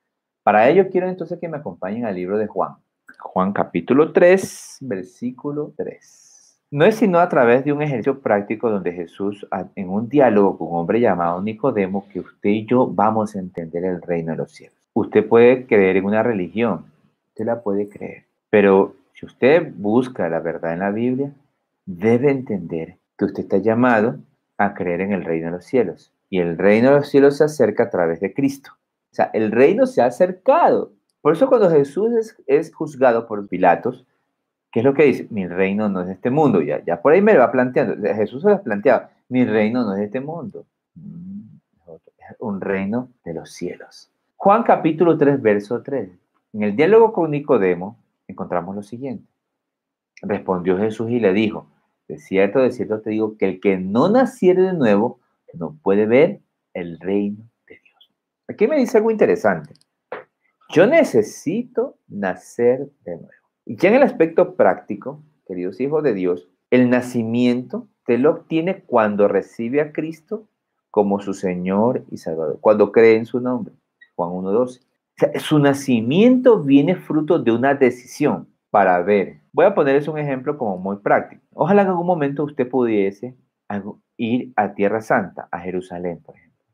Para 0.42 0.68
ello 0.68 0.90
quiero 0.90 1.08
entonces 1.08 1.38
que 1.38 1.48
me 1.48 1.58
acompañen 1.58 2.04
al 2.04 2.16
libro 2.16 2.36
de 2.36 2.48
Juan 2.48 2.76
Juan 3.22 3.52
capítulo 3.52 4.12
3, 4.12 4.78
versículo 4.80 5.72
3. 5.76 6.31
No 6.72 6.86
es 6.86 6.94
sino 6.94 7.18
a 7.18 7.28
través 7.28 7.66
de 7.66 7.72
un 7.74 7.82
ejercicio 7.82 8.20
práctico 8.20 8.70
donde 8.70 8.92
Jesús, 8.92 9.46
en 9.76 9.90
un 9.90 10.08
diálogo 10.08 10.56
con 10.56 10.68
un 10.68 10.76
hombre 10.78 11.00
llamado 11.00 11.42
Nicodemo, 11.42 12.08
que 12.10 12.20
usted 12.20 12.48
y 12.48 12.64
yo 12.64 12.86
vamos 12.86 13.36
a 13.36 13.40
entender 13.40 13.84
el 13.84 14.00
reino 14.00 14.32
de 14.32 14.38
los 14.38 14.52
cielos. 14.52 14.78
Usted 14.94 15.28
puede 15.28 15.66
creer 15.66 15.98
en 15.98 16.06
una 16.06 16.22
religión, 16.22 16.86
usted 17.28 17.44
la 17.44 17.60
puede 17.60 17.90
creer, 17.90 18.24
pero 18.48 18.94
si 19.12 19.26
usted 19.26 19.70
busca 19.76 20.30
la 20.30 20.40
verdad 20.40 20.72
en 20.72 20.78
la 20.78 20.90
Biblia, 20.90 21.30
debe 21.84 22.30
entender 22.30 22.96
que 23.18 23.26
usted 23.26 23.42
está 23.42 23.58
llamado 23.58 24.16
a 24.56 24.72
creer 24.72 25.02
en 25.02 25.12
el 25.12 25.26
reino 25.26 25.48
de 25.48 25.52
los 25.52 25.66
cielos. 25.66 26.10
Y 26.30 26.38
el 26.38 26.56
reino 26.56 26.88
de 26.88 26.96
los 26.96 27.10
cielos 27.10 27.36
se 27.36 27.44
acerca 27.44 27.82
a 27.82 27.90
través 27.90 28.20
de 28.20 28.32
Cristo. 28.32 28.70
O 29.10 29.14
sea, 29.14 29.30
el 29.34 29.52
reino 29.52 29.84
se 29.84 30.00
ha 30.00 30.06
acercado. 30.06 30.92
Por 31.20 31.34
eso 31.34 31.48
cuando 31.48 31.68
Jesús 31.68 32.34
es, 32.46 32.74
juzgado 32.74 33.26
por 33.26 33.46
Pilatos, 33.46 34.06
¿qué 34.72 34.80
es 34.80 34.84
lo 34.84 34.94
que 34.94 35.04
dice? 35.04 35.26
Mi 35.30 35.46
reino 35.46 35.88
no 35.88 36.00
es 36.00 36.08
este 36.08 36.30
mundo. 36.30 36.62
Ya, 36.62 36.82
ya 36.84 37.00
por 37.00 37.12
ahí 37.12 37.20
me 37.20 37.34
lo 37.34 37.40
va 37.40 37.52
planteando. 37.52 37.94
Jesús 38.14 38.42
se 38.42 38.48
lo 38.48 38.54
ha 38.54 38.62
planteado. 38.62 39.08
Mi 39.28 39.44
reino 39.44 39.84
no 39.84 39.94
es 39.94 40.02
este 40.02 40.20
mundo. 40.20 40.64
Mm, 40.94 41.56
es 42.18 42.36
un 42.40 42.60
reino 42.60 43.10
de 43.24 43.34
los 43.34 43.52
cielos. 43.52 44.10
Juan 44.36 44.62
capítulo 44.62 45.16
3, 45.16 45.40
verso 45.40 45.82
3. 45.82 46.10
En 46.54 46.62
el 46.62 46.74
diálogo 46.74 47.12
con 47.12 47.30
Nicodemo 47.30 47.98
encontramos 48.26 48.74
lo 48.74 48.82
siguiente. 48.82 49.24
Respondió 50.22 50.78
Jesús 50.78 51.10
y 51.10 51.20
le 51.20 51.32
dijo, 51.32 51.66
de 52.08 52.18
cierto, 52.18 52.60
de 52.60 52.72
cierto 52.72 53.00
te 53.00 53.10
digo 53.10 53.36
que 53.36 53.46
el 53.46 53.60
que 53.60 53.76
no 53.76 54.08
naciere 54.08 54.62
de 54.62 54.72
nuevo 54.72 55.20
no 55.54 55.76
puede 55.82 56.06
ver 56.06 56.40
el 56.72 56.98
reino 56.98 57.44
de 57.66 57.80
Dios. 57.82 58.12
Aquí 58.48 58.66
me 58.66 58.78
dice 58.78 58.98
algo 58.98 59.10
interesante. 59.10 59.74
Yo 60.70 60.86
necesito 60.86 61.98
nacer 62.08 62.88
de 63.04 63.16
nuevo. 63.16 63.41
Y 63.64 63.76
ya 63.76 63.90
en 63.90 63.96
el 63.96 64.02
aspecto 64.02 64.54
práctico, 64.54 65.20
queridos 65.46 65.80
hijos 65.80 66.02
de 66.02 66.14
Dios, 66.14 66.48
el 66.70 66.90
nacimiento 66.90 67.86
te 68.04 68.18
lo 68.18 68.30
obtiene 68.30 68.82
cuando 68.82 69.28
recibe 69.28 69.80
a 69.80 69.92
Cristo 69.92 70.48
como 70.90 71.20
su 71.20 71.32
Señor 71.32 72.04
y 72.10 72.18
Salvador, 72.18 72.58
cuando 72.60 72.92
cree 72.92 73.16
en 73.16 73.26
su 73.26 73.40
nombre. 73.40 73.74
Juan 74.16 74.30
1.12. 74.30 74.80
su 75.38 75.58
nacimiento 75.58 76.62
viene 76.62 76.96
fruto 76.96 77.38
de 77.38 77.52
una 77.52 77.74
decisión 77.74 78.48
para 78.70 79.00
ver. 79.02 79.40
Voy 79.52 79.66
a 79.66 79.74
ponerles 79.74 80.08
un 80.08 80.18
ejemplo 80.18 80.58
como 80.58 80.78
muy 80.78 80.96
práctico. 80.96 81.42
Ojalá 81.54 81.82
en 81.82 81.88
algún 81.88 82.06
momento 82.06 82.44
usted 82.44 82.68
pudiese 82.68 83.36
ir 84.16 84.52
a 84.56 84.74
Tierra 84.74 85.00
Santa, 85.00 85.48
a 85.50 85.58
Jerusalén, 85.60 86.20
por 86.22 86.36
ejemplo. 86.36 86.64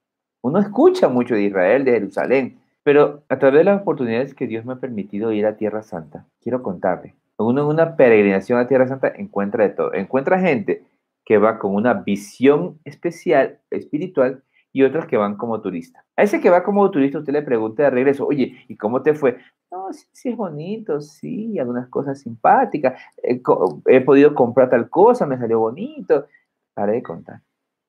Uno 0.42 0.60
escucha 0.60 1.08
mucho 1.08 1.34
de 1.34 1.42
Israel, 1.42 1.84
de 1.84 1.92
Jerusalén, 1.92 2.58
pero 2.88 3.22
a 3.28 3.38
través 3.38 3.58
de 3.58 3.64
las 3.64 3.82
oportunidades 3.82 4.32
que 4.32 4.46
Dios 4.46 4.64
me 4.64 4.72
ha 4.72 4.76
permitido 4.76 5.30
ir 5.30 5.44
a 5.44 5.58
Tierra 5.58 5.82
Santa, 5.82 6.24
quiero 6.40 6.62
contarle. 6.62 7.14
Uno 7.36 7.60
en 7.60 7.66
una 7.66 7.96
peregrinación 7.96 8.58
a 8.58 8.66
Tierra 8.66 8.88
Santa 8.88 9.12
encuentra 9.14 9.64
de 9.64 9.74
todo. 9.74 9.92
Encuentra 9.92 10.40
gente 10.40 10.86
que 11.26 11.36
va 11.36 11.58
con 11.58 11.74
una 11.74 11.92
visión 11.92 12.78
especial, 12.86 13.58
espiritual, 13.68 14.42
y 14.72 14.84
otras 14.84 15.04
que 15.04 15.18
van 15.18 15.36
como 15.36 15.60
turista. 15.60 16.02
A 16.16 16.22
ese 16.22 16.40
que 16.40 16.48
va 16.48 16.64
como 16.64 16.90
turista, 16.90 17.18
usted 17.18 17.34
le 17.34 17.42
pregunta 17.42 17.82
de 17.82 17.90
regreso, 17.90 18.26
oye, 18.26 18.64
¿y 18.68 18.76
cómo 18.78 19.02
te 19.02 19.12
fue? 19.12 19.36
No, 19.70 19.92
sí, 19.92 20.06
sí 20.10 20.30
es 20.30 20.36
bonito, 20.38 21.02
sí, 21.02 21.58
algunas 21.58 21.88
cosas 21.88 22.18
simpáticas. 22.18 22.98
He, 23.22 24.00
podido 24.00 24.34
comprar 24.34 24.70
tal 24.70 24.88
cosa, 24.88 25.26
me 25.26 25.36
salió 25.36 25.58
bonito. 25.58 26.24
Para 26.72 26.92
de 26.92 27.02
contar. 27.02 27.42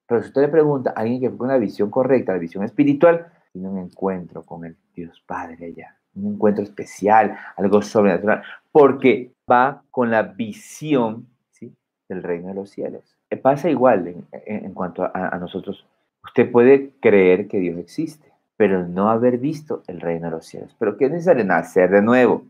Pero 0.10 0.24
si 0.24 0.28
usted 0.28 0.42
le 0.42 0.50
pregunta 0.50 0.90
a 0.94 1.00
alguien 1.00 1.22
que 1.22 1.30
fue 1.30 1.38
con 1.38 1.48
una 1.48 1.58
visión 1.58 1.90
correcta, 1.90 2.34
la 2.34 2.40
visión 2.40 2.66
espiritual, 2.66 3.32
tiene 3.52 3.70
un 3.70 3.78
encuentro 3.80 4.44
con 4.44 4.66
el 4.66 4.76
Dios 4.94 5.24
Padre 5.26 5.68
allá, 5.68 5.98
un 6.16 6.34
encuentro 6.34 6.64
especial, 6.64 7.38
algo 7.58 7.82
sobrenatural, 7.82 8.44
porque 8.72 9.32
va 9.50 9.84
con 9.92 10.12
la 10.12 10.24
visión 10.24 11.28
¿sí? 11.52 11.74
del 12.08 12.24
reino 12.24 12.50
de 12.50 12.56
los 12.56 12.70
cielos. 12.70 13.18
Pasa 13.42 13.70
igual 13.70 14.26
en, 14.32 14.74
cuanto 14.74 15.04
a, 15.04 15.38
nosotros. 15.38 15.86
Usted 16.24 16.52
puede 16.52 16.94
creer 17.00 17.48
que 17.48 17.60
Dios 17.60 17.78
existe, 17.78 18.34
pero 18.58 18.88
no 18.88 19.10
haber 19.10 19.38
visto 19.38 19.84
el 19.88 20.02
reino 20.02 20.26
de 20.26 20.32
los 20.32 20.46
cielos. 20.46 20.76
Pero 20.80 20.98
¿qué 20.98 21.06
es 21.06 21.12
necesario? 21.12 21.46
Nacer 21.46 21.92
de 21.92 22.02
nuevo. 22.02 22.46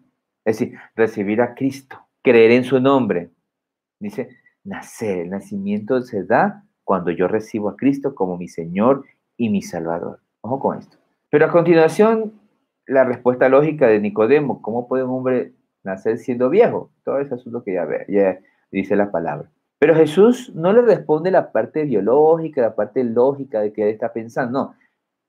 Es 0.45 0.59
decir, 0.59 0.79
recibir 0.95 1.41
a 1.41 1.53
Cristo, 1.53 1.97
creer 2.23 2.51
en 2.51 2.63
su 2.63 2.79
nombre. 2.79 3.29
Dice, 3.99 4.29
nacer, 4.63 5.19
el 5.19 5.29
nacimiento 5.29 6.01
se 6.01 6.23
da 6.23 6.63
cuando 6.85 7.11
yo 7.11 7.27
recibo 7.27 7.69
a 7.69 7.75
Cristo 7.75 8.15
como 8.15 8.37
mi 8.37 8.47
Señor 8.47 9.05
y 9.35 9.49
mi 9.49 9.61
Salvador. 9.61 10.21
Ojo 10.41 10.59
con 10.59 10.77
esto. 10.77 10.97
Pero 11.29 11.45
a 11.45 11.51
continuación, 11.51 12.33
la 12.87 13.03
respuesta 13.03 13.49
lógica 13.49 13.87
de 13.87 13.99
Nicodemo, 13.99 14.61
¿cómo 14.61 14.87
puede 14.87 15.03
un 15.03 15.11
hombre 15.11 15.53
nacer 15.83 16.17
siendo 16.17 16.49
viejo? 16.49 16.91
Todo 17.03 17.19
eso 17.19 17.35
es 17.35 17.45
lo 17.45 17.63
que 17.63 17.73
ya 17.73 18.39
dice 18.71 18.95
la 18.95 19.11
palabra. 19.11 19.49
Pero 19.79 19.95
Jesús 19.95 20.51
no 20.53 20.73
le 20.73 20.81
responde 20.81 21.31
la 21.31 21.51
parte 21.51 21.85
biológica, 21.85 22.61
la 22.61 22.75
parte 22.75 23.03
lógica 23.03 23.61
de 23.61 23.71
que 23.71 23.83
él 23.83 23.89
está 23.89 24.11
pensando, 24.11 24.59
no. 24.59 24.75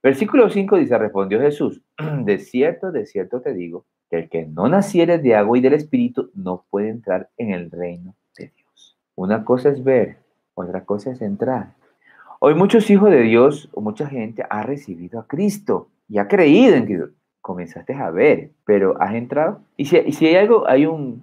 Versículo 0.02 0.48
5 0.48 0.76
dice, 0.76 0.98
respondió 0.98 1.40
Jesús, 1.40 1.82
de 2.24 2.38
cierto, 2.38 2.90
de 2.90 3.06
cierto 3.06 3.40
te 3.40 3.52
digo, 3.52 3.84
que 4.10 4.18
el 4.18 4.28
que 4.28 4.46
no 4.46 4.68
naciere 4.68 5.18
de 5.18 5.36
agua 5.36 5.56
y 5.56 5.60
del 5.60 5.74
Espíritu 5.74 6.30
no 6.34 6.64
puede 6.68 6.88
entrar 6.88 7.30
en 7.36 7.50
el 7.50 7.70
reino 7.70 8.16
de 8.36 8.50
Dios. 8.56 8.98
Una 9.14 9.44
cosa 9.44 9.68
es 9.68 9.84
ver, 9.84 10.16
otra 10.54 10.84
cosa 10.84 11.12
es 11.12 11.22
entrar. 11.22 11.74
Hoy 12.42 12.54
muchos 12.54 12.88
hijos 12.88 13.10
de 13.10 13.20
Dios 13.20 13.68
o 13.74 13.82
mucha 13.82 14.06
gente 14.06 14.42
ha 14.48 14.62
recibido 14.62 15.20
a 15.20 15.26
Cristo 15.26 15.90
y 16.08 16.16
ha 16.16 16.26
creído 16.26 16.74
en 16.74 16.86
que 16.86 17.04
comenzaste 17.42 17.92
a 17.92 18.10
ver, 18.10 18.52
pero 18.64 18.98
has 18.98 19.14
entrado. 19.14 19.60
Y 19.76 19.84
si, 19.84 20.10
si 20.12 20.26
hay 20.26 20.36
algo, 20.36 20.66
hay 20.66 20.86
un, 20.86 21.22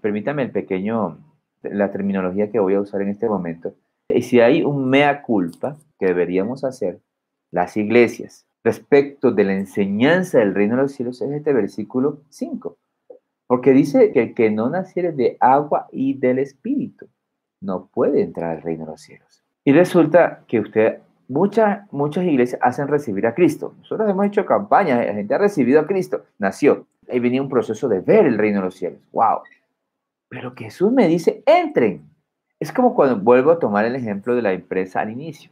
permítame 0.00 0.42
el 0.42 0.50
pequeño, 0.50 1.18
la 1.62 1.92
terminología 1.92 2.50
que 2.50 2.58
voy 2.58 2.74
a 2.74 2.80
usar 2.80 3.00
en 3.00 3.10
este 3.10 3.28
momento. 3.28 3.74
Y 4.08 4.22
si 4.22 4.40
hay 4.40 4.64
un 4.64 4.90
mea 4.90 5.22
culpa 5.22 5.76
que 6.00 6.06
deberíamos 6.06 6.64
hacer, 6.64 6.98
las 7.52 7.76
iglesias, 7.76 8.44
respecto 8.64 9.30
de 9.30 9.44
la 9.44 9.52
enseñanza 9.52 10.40
del 10.40 10.52
reino 10.52 10.74
de 10.74 10.82
los 10.82 10.92
cielos, 10.92 11.22
es 11.22 11.30
este 11.30 11.52
versículo 11.52 12.22
5. 12.30 12.76
Porque 13.46 13.70
dice 13.70 14.10
que 14.10 14.20
el 14.20 14.34
que 14.34 14.50
no 14.50 14.68
naciere 14.68 15.12
de 15.12 15.36
agua 15.38 15.86
y 15.92 16.14
del 16.14 16.40
espíritu 16.40 17.06
no 17.60 17.86
puede 17.86 18.20
entrar 18.20 18.56
al 18.56 18.62
reino 18.62 18.84
de 18.84 18.90
los 18.90 19.00
cielos. 19.00 19.45
Y 19.66 19.72
resulta 19.72 20.44
que 20.46 20.60
usted, 20.60 21.00
muchas, 21.26 21.92
muchas 21.92 22.24
iglesias 22.24 22.60
hacen 22.62 22.86
recibir 22.86 23.26
a 23.26 23.34
Cristo. 23.34 23.74
Nosotros 23.78 24.08
hemos 24.08 24.26
hecho 24.26 24.46
campañas, 24.46 25.04
la 25.04 25.12
gente 25.12 25.34
ha 25.34 25.38
recibido 25.38 25.80
a 25.80 25.88
Cristo, 25.88 26.22
nació. 26.38 26.86
Ahí 27.10 27.18
venía 27.18 27.42
un 27.42 27.48
proceso 27.48 27.88
de 27.88 27.98
ver 27.98 28.26
el 28.26 28.38
reino 28.38 28.60
de 28.60 28.66
los 28.66 28.76
cielos. 28.76 29.00
¡Wow! 29.10 29.40
Pero 30.28 30.54
Jesús 30.54 30.92
me 30.92 31.08
dice, 31.08 31.42
entren. 31.46 32.08
Es 32.60 32.72
como 32.72 32.94
cuando 32.94 33.18
vuelvo 33.18 33.50
a 33.50 33.58
tomar 33.58 33.84
el 33.84 33.96
ejemplo 33.96 34.36
de 34.36 34.42
la 34.42 34.52
empresa 34.52 35.00
al 35.00 35.10
inicio. 35.10 35.50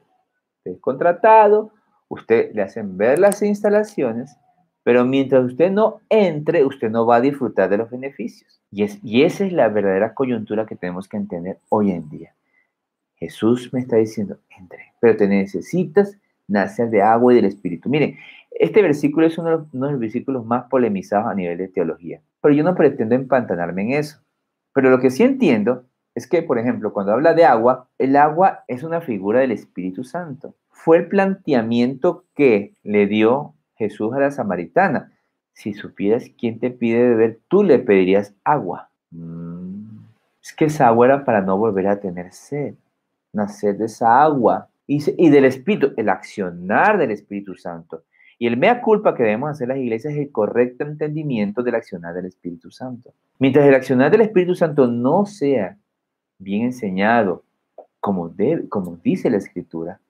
Usted 0.58 0.76
es 0.76 0.80
contratado, 0.80 1.72
usted 2.06 2.54
le 2.54 2.62
hacen 2.62 2.96
ver 2.96 3.18
las 3.18 3.42
instalaciones, 3.42 4.36
pero 4.84 5.04
mientras 5.04 5.44
usted 5.44 5.72
no 5.72 6.02
entre, 6.08 6.64
usted 6.64 6.88
no 6.88 7.04
va 7.04 7.16
a 7.16 7.20
disfrutar 7.20 7.68
de 7.68 7.78
los 7.78 7.90
beneficios. 7.90 8.62
Y, 8.70 8.84
es, 8.84 9.00
y 9.02 9.24
esa 9.24 9.44
es 9.44 9.52
la 9.52 9.68
verdadera 9.70 10.14
coyuntura 10.14 10.66
que 10.66 10.76
tenemos 10.76 11.08
que 11.08 11.16
entender 11.16 11.58
hoy 11.68 11.90
en 11.90 12.08
día. 12.08 12.32
Jesús 13.16 13.72
me 13.72 13.80
está 13.80 13.96
diciendo, 13.96 14.38
entre, 14.56 14.92
pero 15.00 15.16
te 15.16 15.28
necesitas 15.28 16.18
nacer 16.48 16.90
de 16.90 17.02
agua 17.02 17.32
y 17.32 17.36
del 17.36 17.46
Espíritu. 17.46 17.88
Miren, 17.88 18.16
este 18.50 18.82
versículo 18.82 19.26
es 19.26 19.38
uno 19.38 19.50
de, 19.50 19.66
los, 19.72 19.98
versículos 19.98 20.44
más 20.44 20.64
polemizados 20.64 21.26
a 21.26 21.34
nivel 21.34 21.58
de 21.58 21.68
teología, 21.68 22.20
pero 22.40 22.54
yo 22.54 22.62
no 22.62 22.74
pretendo 22.74 23.14
empantanarme 23.14 23.82
en 23.82 23.92
eso. 23.92 24.20
Pero 24.72 24.90
lo 24.90 25.00
que 25.00 25.10
sí 25.10 25.22
entiendo 25.22 25.84
es 26.14 26.26
que, 26.26 26.42
por 26.42 26.58
ejemplo, 26.58 26.92
cuando 26.92 27.12
habla 27.12 27.34
de 27.34 27.44
agua, 27.44 27.88
el 27.98 28.16
agua 28.16 28.64
es 28.68 28.82
una 28.82 29.00
figura 29.00 29.40
del 29.40 29.52
Espíritu 29.52 30.04
Santo. 30.04 30.54
Fue 30.70 30.98
el 30.98 31.08
planteamiento 31.08 32.24
que 32.34 32.74
le 32.82 33.06
dio 33.06 33.54
Jesús 33.76 34.12
a 34.14 34.20
la 34.20 34.30
samaritana. 34.30 35.12
Si 35.52 35.72
supieras 35.74 36.24
quién 36.38 36.58
te 36.58 36.70
pide 36.70 37.08
beber, 37.08 37.38
tú 37.48 37.64
le 37.64 37.78
pedirías 37.78 38.34
agua. 38.44 38.90
Mm, 39.10 39.84
es 40.42 40.52
que 40.52 40.66
esa 40.66 40.88
agua 40.88 41.06
era 41.06 41.24
para 41.24 41.40
no 41.40 41.56
volver 41.56 41.86
a 41.88 42.00
tener 42.00 42.32
sed 42.32 42.74
nacer 43.34 43.76
de 43.76 43.86
esa 43.86 44.22
agua 44.22 44.68
y, 44.86 45.30
del 45.30 45.44
Espíritu, 45.44 45.92
el 45.96 46.08
accionar 46.08 46.98
del 46.98 47.10
Espíritu 47.10 47.54
Santo. 47.54 48.04
Y 48.38 48.46
el 48.46 48.56
mea 48.56 48.82
culpa 48.82 49.14
que 49.14 49.22
debemos 49.22 49.50
hacer 49.50 49.68
las 49.68 49.78
iglesias 49.78 50.14
es 50.14 50.20
el 50.20 50.32
correcto 50.32 50.84
entendimiento 50.84 51.62
del 51.62 51.76
accionar 51.76 52.14
del 52.14 52.26
Espíritu 52.26 52.70
Santo. 52.70 53.12
Mientras 53.38 53.66
el 53.66 53.74
accionar 53.74 54.10
del 54.10 54.22
Espíritu 54.22 54.54
Santo 54.54 54.86
no 54.86 55.24
sea 55.24 55.78
bien 56.38 56.62
enseñado 56.64 57.44
como, 58.00 58.28
debe, 58.28 58.68
como 58.68 58.96
dice 58.96 59.30
la 59.30 59.38
Escritura, 59.38 60.00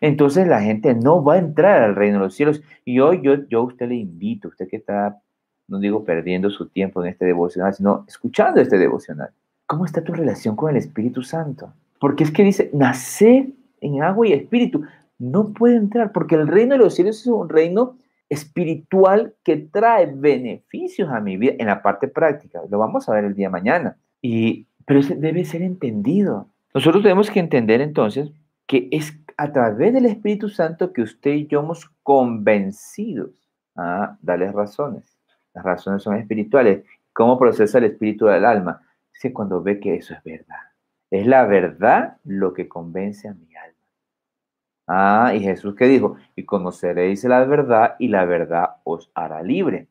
entonces 0.00 0.46
la 0.46 0.60
gente 0.60 0.94
no 0.94 1.24
va 1.24 1.34
a 1.34 1.38
entrar 1.38 1.82
al 1.82 1.96
reino 1.96 2.18
de 2.18 2.24
los 2.24 2.34
cielos. 2.34 2.62
Y 2.84 3.00
hoy 3.00 3.20
yo, 3.22 3.46
yo 3.48 3.60
a 3.60 3.64
usted 3.64 3.88
le 3.88 3.96
invito, 3.96 4.48
usted 4.48 4.68
que 4.68 4.76
está, 4.76 5.20
no 5.66 5.78
digo 5.78 6.04
perdiendo 6.04 6.50
su 6.50 6.68
tiempo 6.68 7.02
en 7.02 7.10
este 7.10 7.24
devocional, 7.24 7.74
sino 7.74 8.04
escuchando 8.06 8.60
este 8.60 8.78
devocional. 8.78 9.30
¿Cómo 9.66 9.84
está 9.84 10.02
tu 10.02 10.12
relación 10.12 10.56
con 10.56 10.70
el 10.70 10.76
Espíritu 10.76 11.22
Santo? 11.22 11.72
Porque 12.00 12.24
es 12.24 12.30
que 12.30 12.44
dice, 12.44 12.70
nacer 12.72 13.48
en 13.80 14.02
agua 14.02 14.26
y 14.26 14.32
espíritu. 14.32 14.82
No 15.18 15.52
puede 15.52 15.76
entrar, 15.76 16.12
porque 16.12 16.36
el 16.36 16.46
reino 16.46 16.74
de 16.74 16.78
los 16.78 16.94
cielos 16.94 17.20
es 17.20 17.26
un 17.26 17.48
reino 17.48 17.96
espiritual 18.28 19.34
que 19.42 19.56
trae 19.56 20.06
beneficios 20.06 21.10
a 21.10 21.20
mi 21.20 21.36
vida 21.36 21.54
en 21.58 21.66
la 21.66 21.82
parte 21.82 22.08
práctica. 22.08 22.60
Lo 22.68 22.78
vamos 22.78 23.08
a 23.08 23.14
ver 23.14 23.24
el 23.24 23.34
día 23.34 23.48
de 23.48 23.52
mañana. 23.52 23.96
Y, 24.20 24.66
pero 24.84 25.00
ese 25.00 25.16
debe 25.16 25.44
ser 25.44 25.62
entendido. 25.62 26.48
Nosotros 26.74 27.02
tenemos 27.02 27.30
que 27.30 27.40
entender 27.40 27.80
entonces 27.80 28.30
que 28.66 28.88
es 28.92 29.18
a 29.36 29.52
través 29.52 29.94
del 29.94 30.06
Espíritu 30.06 30.48
Santo 30.48 30.92
que 30.92 31.02
usted 31.02 31.32
y 31.32 31.46
yo 31.46 31.60
hemos 31.60 31.88
convencidos 32.02 33.30
a 33.76 34.18
darles 34.20 34.52
razones. 34.52 35.18
Las 35.54 35.64
razones 35.64 36.02
son 36.02 36.16
espirituales. 36.16 36.84
¿Cómo 37.12 37.38
procesa 37.38 37.78
el 37.78 37.84
espíritu 37.84 38.26
del 38.26 38.44
alma? 38.44 38.82
Dice 39.12 39.32
cuando 39.32 39.62
ve 39.62 39.80
que 39.80 39.96
eso 39.96 40.14
es 40.14 40.22
verdad. 40.22 40.67
Es 41.10 41.26
la 41.26 41.46
verdad 41.46 42.18
lo 42.24 42.52
que 42.52 42.68
convence 42.68 43.28
a 43.28 43.34
mi 43.34 43.54
alma. 43.54 43.76
Ah, 44.86 45.32
y 45.34 45.40
Jesús 45.40 45.74
que 45.74 45.86
dijo, 45.86 46.16
y 46.34 46.44
conoceréis 46.44 47.24
la 47.24 47.44
verdad 47.44 47.96
y 47.98 48.08
la 48.08 48.24
verdad 48.24 48.76
os 48.84 49.10
hará 49.14 49.42
libre. 49.42 49.88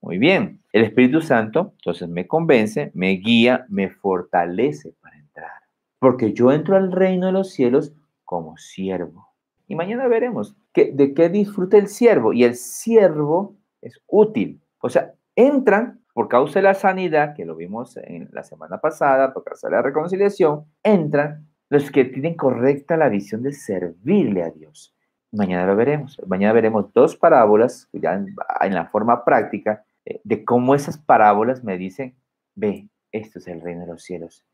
Muy 0.00 0.18
bien, 0.18 0.60
el 0.72 0.84
Espíritu 0.84 1.20
Santo 1.20 1.74
entonces 1.78 2.08
me 2.08 2.26
convence, 2.26 2.90
me 2.94 3.10
guía, 3.12 3.66
me 3.68 3.90
fortalece 3.90 4.94
para 5.00 5.18
entrar. 5.18 5.52
Porque 5.98 6.32
yo 6.32 6.52
entro 6.52 6.76
al 6.76 6.90
reino 6.90 7.26
de 7.26 7.32
los 7.32 7.50
cielos 7.50 7.92
como 8.24 8.56
siervo. 8.56 9.28
Y 9.68 9.76
mañana 9.76 10.08
veremos 10.08 10.56
que, 10.72 10.90
de 10.92 11.14
qué 11.14 11.28
disfruta 11.28 11.76
el 11.76 11.86
siervo. 11.86 12.32
Y 12.32 12.42
el 12.42 12.56
siervo 12.56 13.54
es 13.82 14.02
útil. 14.08 14.60
O 14.80 14.88
sea, 14.88 15.14
entran 15.36 15.99
por 16.14 16.28
causa 16.28 16.58
de 16.58 16.64
la 16.64 16.74
sanidad, 16.74 17.34
que 17.34 17.44
lo 17.44 17.56
vimos 17.56 17.96
en 17.96 18.28
la 18.32 18.42
semana 18.42 18.78
pasada, 18.78 19.32
por 19.32 19.44
causa 19.44 19.68
de 19.68 19.76
la 19.76 19.82
reconciliación, 19.82 20.64
entran 20.82 21.46
los 21.68 21.90
que 21.90 22.04
tienen 22.04 22.34
correcta 22.34 22.96
la 22.96 23.08
visión 23.08 23.42
de 23.42 23.52
servirle 23.52 24.42
a 24.42 24.50
Dios. 24.50 24.94
Mañana 25.32 25.66
lo 25.66 25.76
veremos. 25.76 26.20
Mañana 26.26 26.52
veremos 26.52 26.92
dos 26.92 27.16
parábolas, 27.16 27.88
ya 27.92 28.14
en, 28.14 28.74
la 28.74 28.86
forma 28.86 29.24
práctica, 29.24 29.84
eh, 30.04 30.20
de 30.24 30.44
cómo 30.44 30.74
esas 30.74 30.98
parábolas 30.98 31.62
me 31.62 31.78
dicen, 31.78 32.16
ve, 32.56 32.88
esto 33.12 33.38
es 33.38 33.46
el 33.46 33.60
reino 33.60 33.82
de 33.82 33.92
los 33.92 34.02
cielos. 34.02 34.44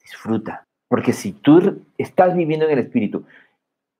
Disfruta. 0.00 0.66
Porque 0.88 1.12
si 1.12 1.32
tú 1.32 1.84
estás 1.98 2.34
viviendo 2.34 2.64
en 2.66 2.72
el 2.72 2.78
Espíritu, 2.78 3.26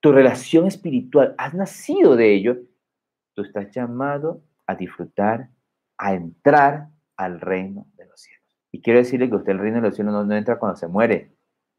tu 0.01 0.13
relación 0.13 0.67
espiritual, 0.67 1.35
has 1.37 1.53
nacido 1.53 2.17
de 2.17 2.33
ello, 2.33 2.59
tú 3.35 3.43
estás 3.43 3.71
llamado 3.71 4.41
a 4.67 4.75
disfrutar, 4.75 5.51
a 5.99 6.15
entrar 6.15 6.89
al 7.17 7.41
reino 7.41 7.87
de 7.97 8.07
los 8.07 8.21
cielos. 8.21 8.45
Y 8.73 8.83
quiero 8.83 8.99
decirle 8.99 9.29
que 9.29 9.37
usted 9.37 9.53
el 9.53 9.59
reino 9.59 9.77
de 9.77 9.89
los 9.89 9.95
cielos 9.95 10.13
no, 10.13 10.25
no 10.25 10.35
entra 10.35 10.59
cuando 10.59 10.77
se 10.77 10.89
muere, 10.89 11.33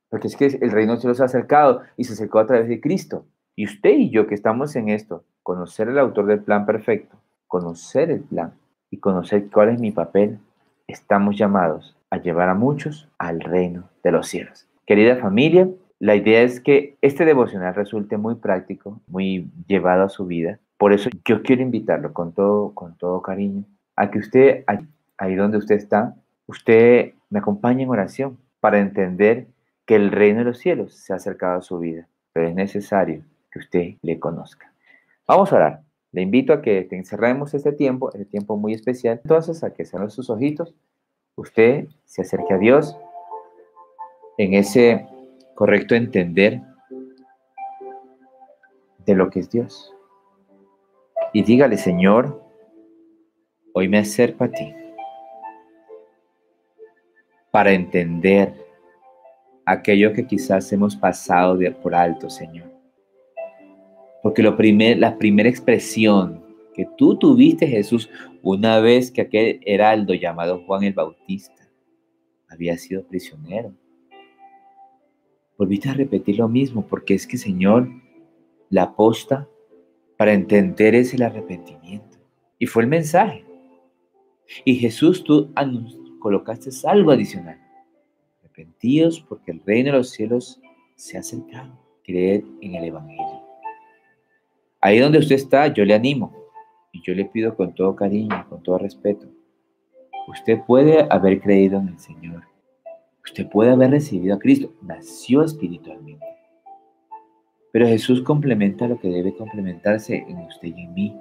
porque 0.10 0.28
es 0.28 0.36
que 0.36 0.46
el 0.46 0.72
reino 0.72 0.92
de 0.92 0.96
los 0.96 1.02
cielos 1.02 1.18
se 1.18 1.24
ha 1.24 1.28
acercado 1.28 1.82
y 1.96 2.06
se 2.06 2.14
acercó 2.14 2.40
a 2.40 2.48
través 2.48 2.68
de 2.68 2.82
Cristo. 2.82 3.26
Y 3.56 3.66
usted 3.66 3.92
y 3.92 4.10
yo 4.10 4.28
que 4.28 4.36
estamos 4.36 4.76
en 4.76 4.90
esto, 4.90 5.24
conocer 5.44 5.90
el 5.90 6.00
autor 6.00 6.28
del 6.28 6.44
plan 6.44 6.66
perfecto, 6.66 7.18
conocer 7.48 8.12
el 8.12 8.22
plan 8.22 8.54
y 8.90 9.00
conocer 9.00 9.50
cuál 9.50 9.70
es 9.70 9.80
mi 9.80 9.92
papel, 9.92 10.40
estamos 10.88 11.38
llamados 11.38 11.98
a 12.10 12.18
llevar 12.18 12.50
a 12.50 12.54
muchos 12.54 13.10
al 13.18 13.42
reino 13.42 13.90
de 14.04 14.12
los 14.12 14.28
cielos. 14.28 14.68
Querida 14.86 15.18
familia, 15.18 15.70
la 16.00 16.16
idea 16.16 16.42
es 16.42 16.62
que 16.62 16.98
este 17.02 17.26
devocional 17.26 17.76
resulte 17.76 18.18
muy 18.18 18.36
práctico, 18.36 19.02
muy 19.08 19.52
llevado 19.68 20.04
a 20.04 20.10
su 20.10 20.26
vida. 20.26 20.60
Por 20.78 20.94
eso 20.94 21.10
yo 21.26 21.42
quiero 21.42 21.64
invitarlo 21.64 22.14
con 22.14 22.34
todo, 22.34 22.74
con 22.74 22.96
todo 22.98 23.22
cariño 23.22 23.66
a 23.98 24.10
que 24.12 24.20
usted, 24.20 24.64
ahí 25.18 25.36
donde 25.36 25.58
usted 25.58 25.76
está, 25.76 26.16
usted 26.46 27.14
me 27.30 27.40
acompañe 27.40 27.84
en 27.84 27.90
oración 27.90 28.38
para 28.62 28.80
entender 28.80 29.48
que 29.86 29.96
el 29.96 30.12
reino 30.12 30.40
de 30.40 30.46
los 30.46 30.60
cielos 30.60 30.94
se 30.94 31.12
ha 31.12 31.18
acercado 31.18 31.58
a 31.58 31.62
su 31.62 31.80
vida, 31.80 32.08
pero 32.32 32.48
es 32.48 32.56
necesario 32.56 33.24
que 33.52 33.60
usted 33.60 33.96
le 34.02 34.20
conozca. 34.20 34.72
Vamos 35.28 35.52
a 35.52 35.56
orar. 35.56 35.82
Le 36.12 36.22
invito 36.22 36.54
a 36.54 36.62
que 36.62 36.88
encerremos 36.92 37.54
este 37.54 37.74
tiempo, 37.74 38.10
este 38.12 38.26
tiempo 38.26 38.56
muy 38.56 38.74
especial. 38.74 39.20
Entonces, 39.24 39.64
a 39.64 39.74
que 39.74 39.84
sean 39.84 40.10
sus 40.10 40.30
ojitos, 40.30 40.74
usted 41.36 41.88
se 42.06 42.22
acerque 42.22 42.54
a 42.54 42.58
Dios 42.58 42.98
en 44.38 44.54
ese 44.54 45.08
correcto 45.56 45.96
entender 45.96 46.62
de 49.06 49.16
lo 49.16 49.30
que 49.30 49.40
es 49.40 49.50
Dios. 49.50 49.94
Y 51.34 51.44
dígale, 51.44 51.78
Señor, 51.78 52.47
hoy 53.78 53.88
me 53.88 54.00
acerco 54.00 54.44
a 54.44 54.50
ti 54.50 54.74
para 57.52 57.72
entender 57.72 58.54
aquello 59.66 60.14
que 60.14 60.26
quizás 60.26 60.72
hemos 60.74 60.96
pasado 60.96 61.56
de, 61.56 61.72
por 61.72 61.94
alto, 61.94 62.30
Señor. 62.30 62.72
Porque 64.24 64.42
lo 64.42 64.58
primer, 64.58 64.98
la 64.98 65.18
primera 65.18 65.48
expresión 65.48 66.44
que 66.74 66.88
tú 66.98 67.18
tuviste, 67.18 67.68
Jesús, 67.68 68.10
una 68.42 68.80
vez 68.80 69.12
que 69.12 69.22
aquel 69.22 69.60
heraldo 69.64 70.14
llamado 70.16 70.64
Juan 70.66 70.84
el 70.84 70.94
Bautista 70.94 71.70
había 72.50 72.78
sido 72.78 73.04
prisionero 73.04 73.74
volviste 75.58 75.90
a 75.90 75.94
repetir 75.94 76.38
lo 76.38 76.48
mismo, 76.48 76.86
porque 76.86 77.16
es 77.16 77.26
que, 77.26 77.38
Señor, 77.38 77.90
la 78.70 78.84
aposta 78.84 79.50
para 80.16 80.34
entender 80.34 80.96
es 80.96 81.14
el 81.14 81.24
arrepentimiento. 81.24 82.18
Y 82.60 82.68
fue 82.68 82.84
el 82.84 82.90
mensaje. 82.90 83.47
Y 84.66 84.76
Jesús, 84.76 85.24
tú 85.24 85.54
colocaste 86.20 86.70
algo 86.86 87.12
adicional. 87.12 87.60
Arrepentidos 88.40 89.20
porque 89.22 89.52
el 89.52 89.62
reino 89.66 89.92
de 89.92 89.98
los 89.98 90.10
cielos 90.10 90.60
se 90.96 91.18
ha 91.18 91.22
acercado. 91.22 91.78
Creed 92.04 92.44
en 92.62 92.76
el 92.76 92.86
Evangelio. 92.86 93.42
Ahí 94.80 95.00
donde 95.00 95.20
usted 95.20 95.36
está, 95.36 95.68
yo 95.68 95.84
le 95.84 95.94
animo 95.94 96.34
y 96.94 97.02
yo 97.02 97.14
le 97.14 97.26
pido 97.26 97.56
con 97.56 97.74
todo 97.76 97.96
cariño, 97.96 98.46
con 98.50 98.64
todo 98.64 98.78
respeto. 98.78 99.28
Usted 100.28 100.60
puede 100.66 101.06
haber 101.10 101.42
creído 101.42 101.80
en 101.80 101.90
el 101.90 102.00
Señor 102.00 102.44
Usted 103.28 103.50
puede 103.50 103.72
haber 103.72 103.92
recibido 103.92 104.36
a 104.36 104.40
Cristo, 104.40 104.72
nació 104.82 105.44
espiritualmente. 105.44 106.26
Pero 107.74 107.86
Jesús 107.86 108.22
complementa 108.22 108.88
lo 108.88 108.98
que 109.00 109.10
debe 109.10 109.36
complementarse 109.36 110.26
en 110.28 110.38
usted 110.40 110.70
y 110.70 110.82
en 110.82 110.94
mí. 110.94 111.16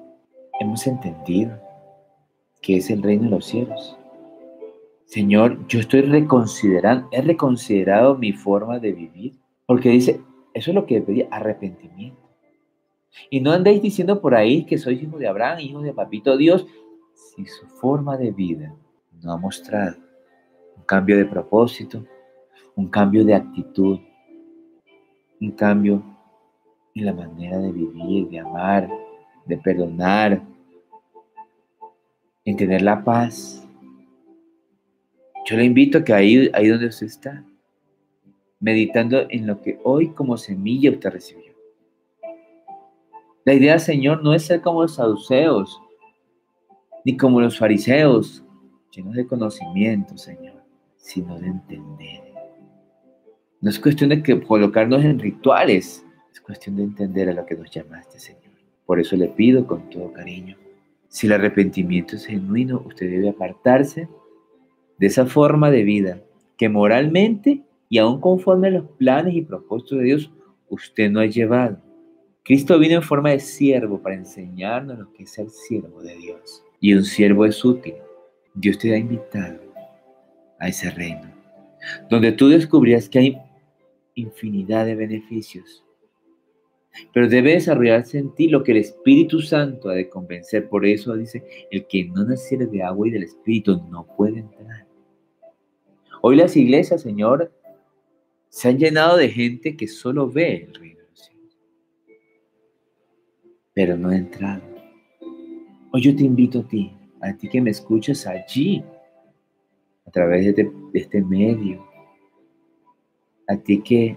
Hemos 0.61 0.87
entendido 0.87 1.61
que 2.61 2.77
es 2.77 2.91
el 2.91 3.03
reino 3.03 3.25
de 3.25 3.31
los 3.31 3.47
cielos. 3.47 3.97
Señor, 5.05 5.67
yo 5.69 5.81
estoy 5.81 6.03
reconsiderando, 6.03 7.09
he 7.13 7.23
reconsiderado 7.23 8.17
mi 8.17 8.33
forma 8.33 8.79
de 8.79 8.93
vivir, 8.93 9.35
porque 9.67 9.91
dice, 9.91 10.21
eso 10.53 10.71
es 10.71 10.75
lo 10.75 10.87
que 10.87 11.01
pedía, 11.01 11.29
arrepentimiento. 11.31 12.21
Y 13.31 13.41
no 13.41 13.53
andéis 13.53 13.81
diciendo 13.83 14.21
por 14.21 14.35
ahí 14.35 14.65
que 14.65 14.79
sois 14.79 15.03
hijo 15.03 15.19
de 15.19 15.29
Abraham, 15.29 15.61
hijo 15.61 15.81
de 15.81 15.95
Papito 15.95 16.37
Dios, 16.37 16.67
si 17.15 17.47
su 17.47 17.67
forma 17.67 18.17
de 18.17 18.31
vida 18.31 18.75
no 19.23 19.33
ha 19.33 19.37
mostrado 19.37 19.97
cambio 20.87 21.17
de 21.17 21.27
propósito, 21.27 22.05
un 22.77 22.89
cambio 22.89 23.25
de 23.25 23.35
actitud, 23.35 23.99
un 25.41 25.51
cambio 25.51 26.03
en 26.95 27.05
la 27.05 27.13
manera 27.13 27.59
de 27.59 27.73
vivir, 27.73 28.29
de 28.29 28.39
amar, 28.39 28.89
de 29.45 29.59
perdonar, 29.59 30.43
en 32.47 32.57
tener 32.57 32.81
la 32.81 33.05
paz. 33.05 33.69
Yo 35.45 35.57
le 35.57 35.65
invito 35.65 35.99
a 35.99 36.05
que 36.05 36.15
ahí, 36.15 36.51
ahí 36.55 36.69
donde 36.69 36.87
usted 36.87 37.07
está, 37.07 37.45
meditando 38.59 39.27
en 39.29 39.47
lo 39.47 39.61
que 39.61 39.79
hoy 39.85 40.09
como 40.15 40.39
semilla 40.39 40.91
usted 40.91 41.11
recibió. 41.11 41.53
La 43.45 43.53
idea, 43.53 43.79
Señor, 43.79 44.25
no 44.25 44.33
es 44.33 44.47
ser 44.47 44.63
como 44.63 44.81
los 44.81 44.95
saduceos, 44.95 45.79
ni 47.05 47.19
como 47.19 47.43
los 47.43 47.59
fariseos, 47.59 48.43
llenos 48.91 49.15
de 49.15 49.27
conocimiento, 49.27 50.17
Señor 50.17 50.57
sino 51.07 51.39
de 51.39 51.47
entender. 51.47 52.21
No 53.61 53.71
es 53.71 53.79
cuestión 53.79 54.11
de 54.11 54.23
que 54.23 54.43
colocarnos 54.43 55.05
en 55.05 55.21
rituales, 55.21 56.05
es 56.33 56.41
cuestión 56.41 56.77
de 56.77 56.83
entender 56.83 57.29
a 57.29 57.33
lo 57.33 57.47
que 57.47 57.55
nos 57.55 57.71
llamaste, 57.71 58.19
Señor. 58.19 58.53
Por 58.85 58.99
eso 58.99 59.15
le 59.15 59.29
pido 59.29 59.67
con 59.69 59.89
todo 59.89 60.13
cariño, 60.13 60.57
si 61.09 61.27
el 61.27 61.33
arrepentimiento 61.33 62.17
es 62.17 62.27
genuino, 62.27 62.83
usted 62.87 63.11
debe 63.11 63.31
apartarse 63.31 64.09
de 64.99 65.07
esa 65.07 65.27
forma 65.27 65.71
de 65.71 65.85
vida 65.85 66.23
que 66.57 66.69
moralmente 66.69 67.63
y 67.89 67.99
aún 67.99 68.21
conforme 68.21 68.69
a 68.69 68.73
los 68.73 68.85
planes 68.99 69.35
y 69.35 69.43
propósitos 69.43 69.99
de 69.99 70.05
Dios, 70.05 70.33
usted 70.69 71.11
no 71.11 71.21
ha 71.21 71.27
llevado. 71.27 71.81
Cristo 72.43 72.79
vino 72.79 72.97
en 72.97 73.03
forma 73.03 73.31
de 73.31 73.41
siervo 73.41 74.01
para 74.01 74.15
enseñarnos 74.15 74.99
lo 74.99 75.13
que 75.13 75.25
es 75.25 75.31
ser 75.31 75.51
siervo 75.51 76.03
de 76.03 76.17
Dios. 76.17 76.63
Y 76.81 76.95
un 76.95 77.05
siervo 77.05 77.45
es 77.45 77.65
útil. 77.65 77.95
Dios 78.55 78.79
te 78.79 78.95
ha 78.95 78.99
invitado 78.99 79.61
a 80.59 80.69
ese 80.69 80.91
reino, 80.91 81.33
donde 82.09 82.33
tú 82.33 82.49
descubrías 82.49 83.09
que 83.09 83.19
hay 83.19 83.39
infinidad 84.15 84.87
de 84.87 84.95
beneficios. 84.95 85.85
Pero 87.13 87.29
debe 87.29 87.53
desarrollarse 87.53 88.19
en 88.19 88.35
ti 88.35 88.49
lo 88.49 88.63
que 88.63 88.73
el 88.73 88.79
Espíritu 88.79 89.41
Santo 89.41 89.89
ha 89.89 89.95
de 89.95 90.09
convencer. 90.09 90.69
Por 90.69 90.87
eso 90.87 91.15
dice, 91.15 91.45
el 91.71 91.87
que 91.87 92.05
no 92.05 92.25
naciere 92.25 92.67
de 92.67 92.83
agua 92.83 93.09
y 93.09 93.11
del 93.11 93.25
Espíritu 93.25 93.83
no 93.91 94.07
puede 94.17 94.41
entrar. 94.41 94.87
Hoy 96.23 96.37
las 96.37 96.57
iglesias, 96.57 97.03
Señor, 97.03 97.53
se 98.49 98.69
han 98.69 98.79
llenado 98.79 99.17
de 99.17 99.29
gente 99.29 99.77
que 99.77 99.87
solo 99.87 100.31
ve 100.31 100.69
el 100.69 100.75
reino 100.75 100.97
pero 103.77 103.95
no 103.95 104.09
ha 104.09 104.17
entrado. 104.17 104.63
Hoy 105.93 106.01
yo 106.01 106.17
te 106.17 106.23
invito 106.23 106.61
a 106.61 106.63
ti, 106.67 106.97
a 107.21 107.37
ti 107.37 107.47
que 107.47 107.61
me 107.61 107.73
escuchas 107.73 108.27
allí, 108.27 108.83
a 110.07 110.11
través 110.11 110.45
de 110.45 110.49
este, 110.49 110.73
de 110.95 110.99
este 110.99 111.23
medio, 111.23 111.87
a 113.47 113.55
ti 113.59 113.83
que 113.83 114.17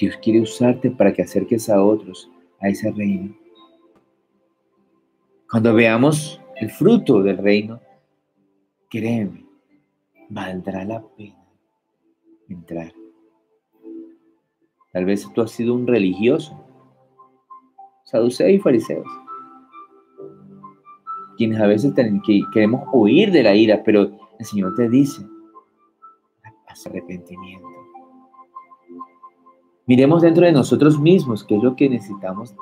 Dios 0.00 0.16
quiere 0.16 0.40
usarte 0.40 0.90
para 0.90 1.12
que 1.12 1.20
acerques 1.20 1.68
a 1.68 1.84
otros 1.84 2.30
a 2.58 2.68
ese 2.68 2.90
reino. 2.90 3.36
Cuando 5.50 5.74
veamos 5.74 6.40
el 6.56 6.70
fruto 6.70 7.22
del 7.22 7.36
reino, 7.36 7.78
créeme, 8.88 9.44
valdrá 10.30 10.84
la 10.86 11.06
pena 11.16 11.44
entrar. 12.48 12.94
Tal 14.92 15.04
vez 15.04 15.28
tú 15.34 15.42
has 15.42 15.50
sido 15.50 15.74
un 15.74 15.86
religioso, 15.86 16.58
saduceo 18.04 18.48
y 18.48 18.58
fariseos, 18.58 19.06
quienes 21.36 21.60
a 21.60 21.66
veces 21.66 21.92
queremos 22.52 22.88
huir 22.92 23.30
de 23.30 23.42
la 23.42 23.54
ira, 23.54 23.82
pero 23.84 24.18
el 24.38 24.46
Señor 24.46 24.74
te 24.76 24.88
dice, 24.88 25.22
arrepentimiento. 26.86 27.79
Miremos 29.90 30.22
dentro 30.22 30.46
de 30.46 30.52
nosotros 30.52 31.00
mismos 31.00 31.42
qué 31.42 31.56
es 31.56 31.62
lo 31.64 31.74
que 31.74 31.88
necesitamos 31.88 32.54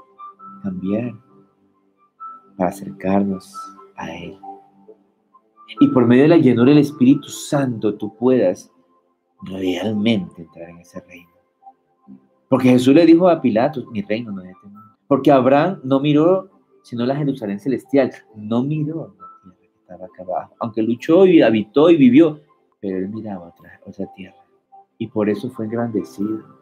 cambiar 0.63 1.13
para 2.57 2.71
acercarnos 2.71 3.55
a 3.97 4.17
Él. 4.17 4.39
Y 5.79 5.89
por 5.89 6.07
medio 6.07 6.23
de 6.23 6.29
la 6.31 6.39
llenura 6.39 6.71
del 6.71 6.79
Espíritu 6.79 7.29
Santo 7.29 7.97
tú 7.97 8.17
puedas 8.17 8.73
realmente 9.43 10.41
entrar 10.41 10.71
en 10.71 10.79
ese 10.79 11.03
reino. 11.03 11.29
Porque 12.49 12.71
Jesús 12.71 12.95
le 12.95 13.05
dijo 13.05 13.29
a 13.29 13.43
Pilatos, 13.43 13.85
mi 13.89 14.01
reino 14.01 14.33
no 14.33 14.41
es 14.41 14.49
este 14.49 14.67
mundo. 14.67 14.97
Porque 15.07 15.31
Abraham 15.31 15.81
no 15.85 16.01
miró 16.01 16.49
sino 16.83 17.05
la 17.05 17.15
Jerusalén 17.15 17.61
celestial, 17.61 18.11
no 18.37 18.63
miró 18.63 19.15
la 19.45 19.53
tierra 19.53 19.57
que 19.61 19.67
estaba 19.67 20.07
acá 20.07 20.23
abajo, 20.23 20.55
aunque 20.61 20.83
luchó 20.83 21.27
y 21.27 21.43
habitó 21.43 21.91
y 21.91 21.99
vivió, 21.99 22.41
pero 22.81 22.97
él 22.97 23.11
miraba 23.11 23.49
otra, 23.49 23.79
otra 23.85 24.07
tierra. 24.15 24.43
Y 24.97 25.09
por 25.09 25.29
eso 25.29 25.51
fue 25.51 25.67
engrandecido 25.67 26.58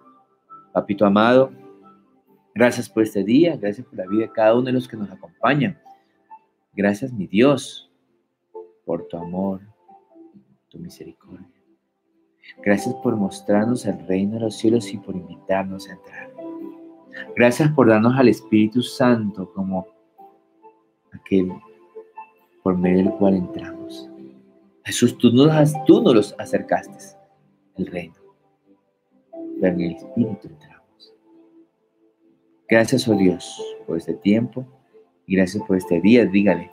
Papito 0.77 1.07
amado, 1.07 1.53
gracias 2.55 2.87
por 2.87 3.03
este 3.03 3.25
día, 3.25 3.57
gracias 3.57 3.87
por 3.87 3.97
la 3.97 4.07
vida 4.07 4.25
de 4.25 4.31
cada 4.31 4.53
uno 4.53 4.65
de 4.65 4.73
los 4.73 4.87
que 4.87 4.99
nos 4.99 5.11
acompañan. 5.11 5.81
Gracias, 6.75 7.15
mi 7.15 7.27
Dios, 7.27 7.91
por 8.85 9.09
tu 9.09 9.17
amor, 9.17 9.63
tu 10.69 10.79
misericordia. 10.79 11.49
Gracias 12.63 12.95
por 12.97 13.17
mostrarnos 13.17 13.87
el 13.87 14.07
reino 14.07 14.35
de 14.35 14.41
los 14.41 14.57
cielos 14.57 14.93
y 14.93 14.99
por 14.99 15.17
invitarnos 15.17 15.89
a 15.89 15.95
entrar. 15.95 16.31
Gracias 17.35 17.73
por 17.73 17.89
darnos 17.89 18.15
al 18.15 18.29
Espíritu 18.29 18.83
Santo 18.83 19.51
como 19.55 19.87
aquel 21.11 21.55
por 22.63 22.77
medio 22.77 22.99
del 22.99 23.13
cual 23.13 23.37
entramos. 23.37 24.11
Jesús, 24.85 25.17
tú 25.17 25.33
nos, 25.33 25.73
tú 25.87 26.03
nos 26.03 26.15
los 26.15 26.35
acercaste, 26.39 27.17
el 27.79 27.87
reino 27.87 28.26
en 29.75 29.81
el 29.81 29.97
Espíritu 29.97 30.49
entramos. 30.49 31.15
Gracias, 32.69 33.07
oh 33.07 33.15
Dios, 33.15 33.77
por 33.87 33.97
este 33.97 34.15
tiempo 34.15 34.67
y 35.27 35.37
gracias 35.37 35.63
por 35.65 35.77
este 35.77 36.01
día. 36.01 36.27
Dígale, 36.27 36.71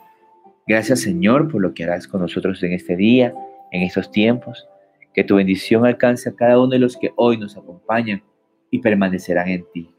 gracias 0.66 1.00
Señor 1.00 1.50
por 1.50 1.62
lo 1.62 1.72
que 1.72 1.84
harás 1.84 2.08
con 2.08 2.20
nosotros 2.20 2.62
en 2.62 2.72
este 2.72 2.96
día, 2.96 3.34
en 3.70 3.82
estos 3.82 4.10
tiempos. 4.10 4.68
Que 5.12 5.22
tu 5.22 5.36
bendición 5.36 5.86
alcance 5.86 6.28
a 6.28 6.34
cada 6.34 6.58
uno 6.58 6.70
de 6.70 6.80
los 6.80 6.96
que 6.96 7.12
hoy 7.14 7.38
nos 7.38 7.56
acompañan 7.56 8.22
y 8.70 8.80
permanecerán 8.80 9.48
en 9.48 9.64
ti. 9.72 9.90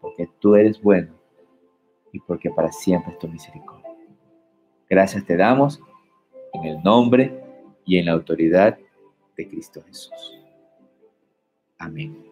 Porque 0.00 0.28
tú 0.38 0.54
eres 0.54 0.80
bueno 0.80 1.12
y 2.12 2.20
porque 2.20 2.50
para 2.50 2.70
siempre 2.70 3.12
es 3.12 3.18
tu 3.18 3.26
misericordia. 3.26 3.88
Gracias 4.88 5.26
te 5.26 5.36
damos 5.36 5.80
en 6.52 6.64
el 6.64 6.82
nombre 6.82 7.42
y 7.84 7.98
en 7.98 8.06
la 8.06 8.12
autoridad 8.12 8.78
de 9.36 9.48
Cristo 9.48 9.82
Jesús. 9.86 10.38
Amén. 11.78 12.24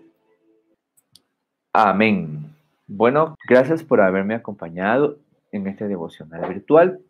Amén. 1.73 2.55
Bueno, 2.87 3.37
gracias 3.49 3.83
por 3.83 4.01
haberme 4.01 4.35
acompañado 4.35 5.19
en 5.53 5.67
este 5.67 5.89
devocional 5.89 6.49
virtual. 6.49 7.01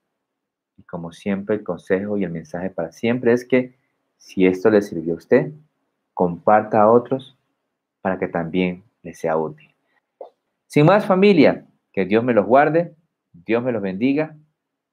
Y 0.76 0.82
como 0.82 1.12
siempre, 1.12 1.56
el 1.56 1.64
consejo 1.64 2.18
y 2.18 2.24
el 2.24 2.30
mensaje 2.30 2.70
para 2.70 2.92
siempre 2.92 3.32
es 3.32 3.44
que 3.44 3.74
si 4.16 4.46
esto 4.46 4.70
le 4.70 4.82
sirvió 4.82 5.14
a 5.14 5.16
usted, 5.16 5.52
comparta 6.14 6.82
a 6.82 6.90
otros 6.90 7.36
para 8.00 8.18
que 8.18 8.28
también 8.28 8.84
le 9.02 9.14
sea 9.14 9.36
útil. 9.36 9.74
Sin 10.66 10.86
más 10.86 11.06
familia, 11.06 11.66
que 11.92 12.04
Dios 12.04 12.24
me 12.24 12.34
los 12.34 12.46
guarde, 12.46 12.94
Dios 13.32 13.62
me 13.62 13.72
los 13.72 13.82
bendiga, 13.82 14.36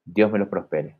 Dios 0.05 0.31
me 0.31 0.39
los 0.39 0.47
prospere. 0.47 0.97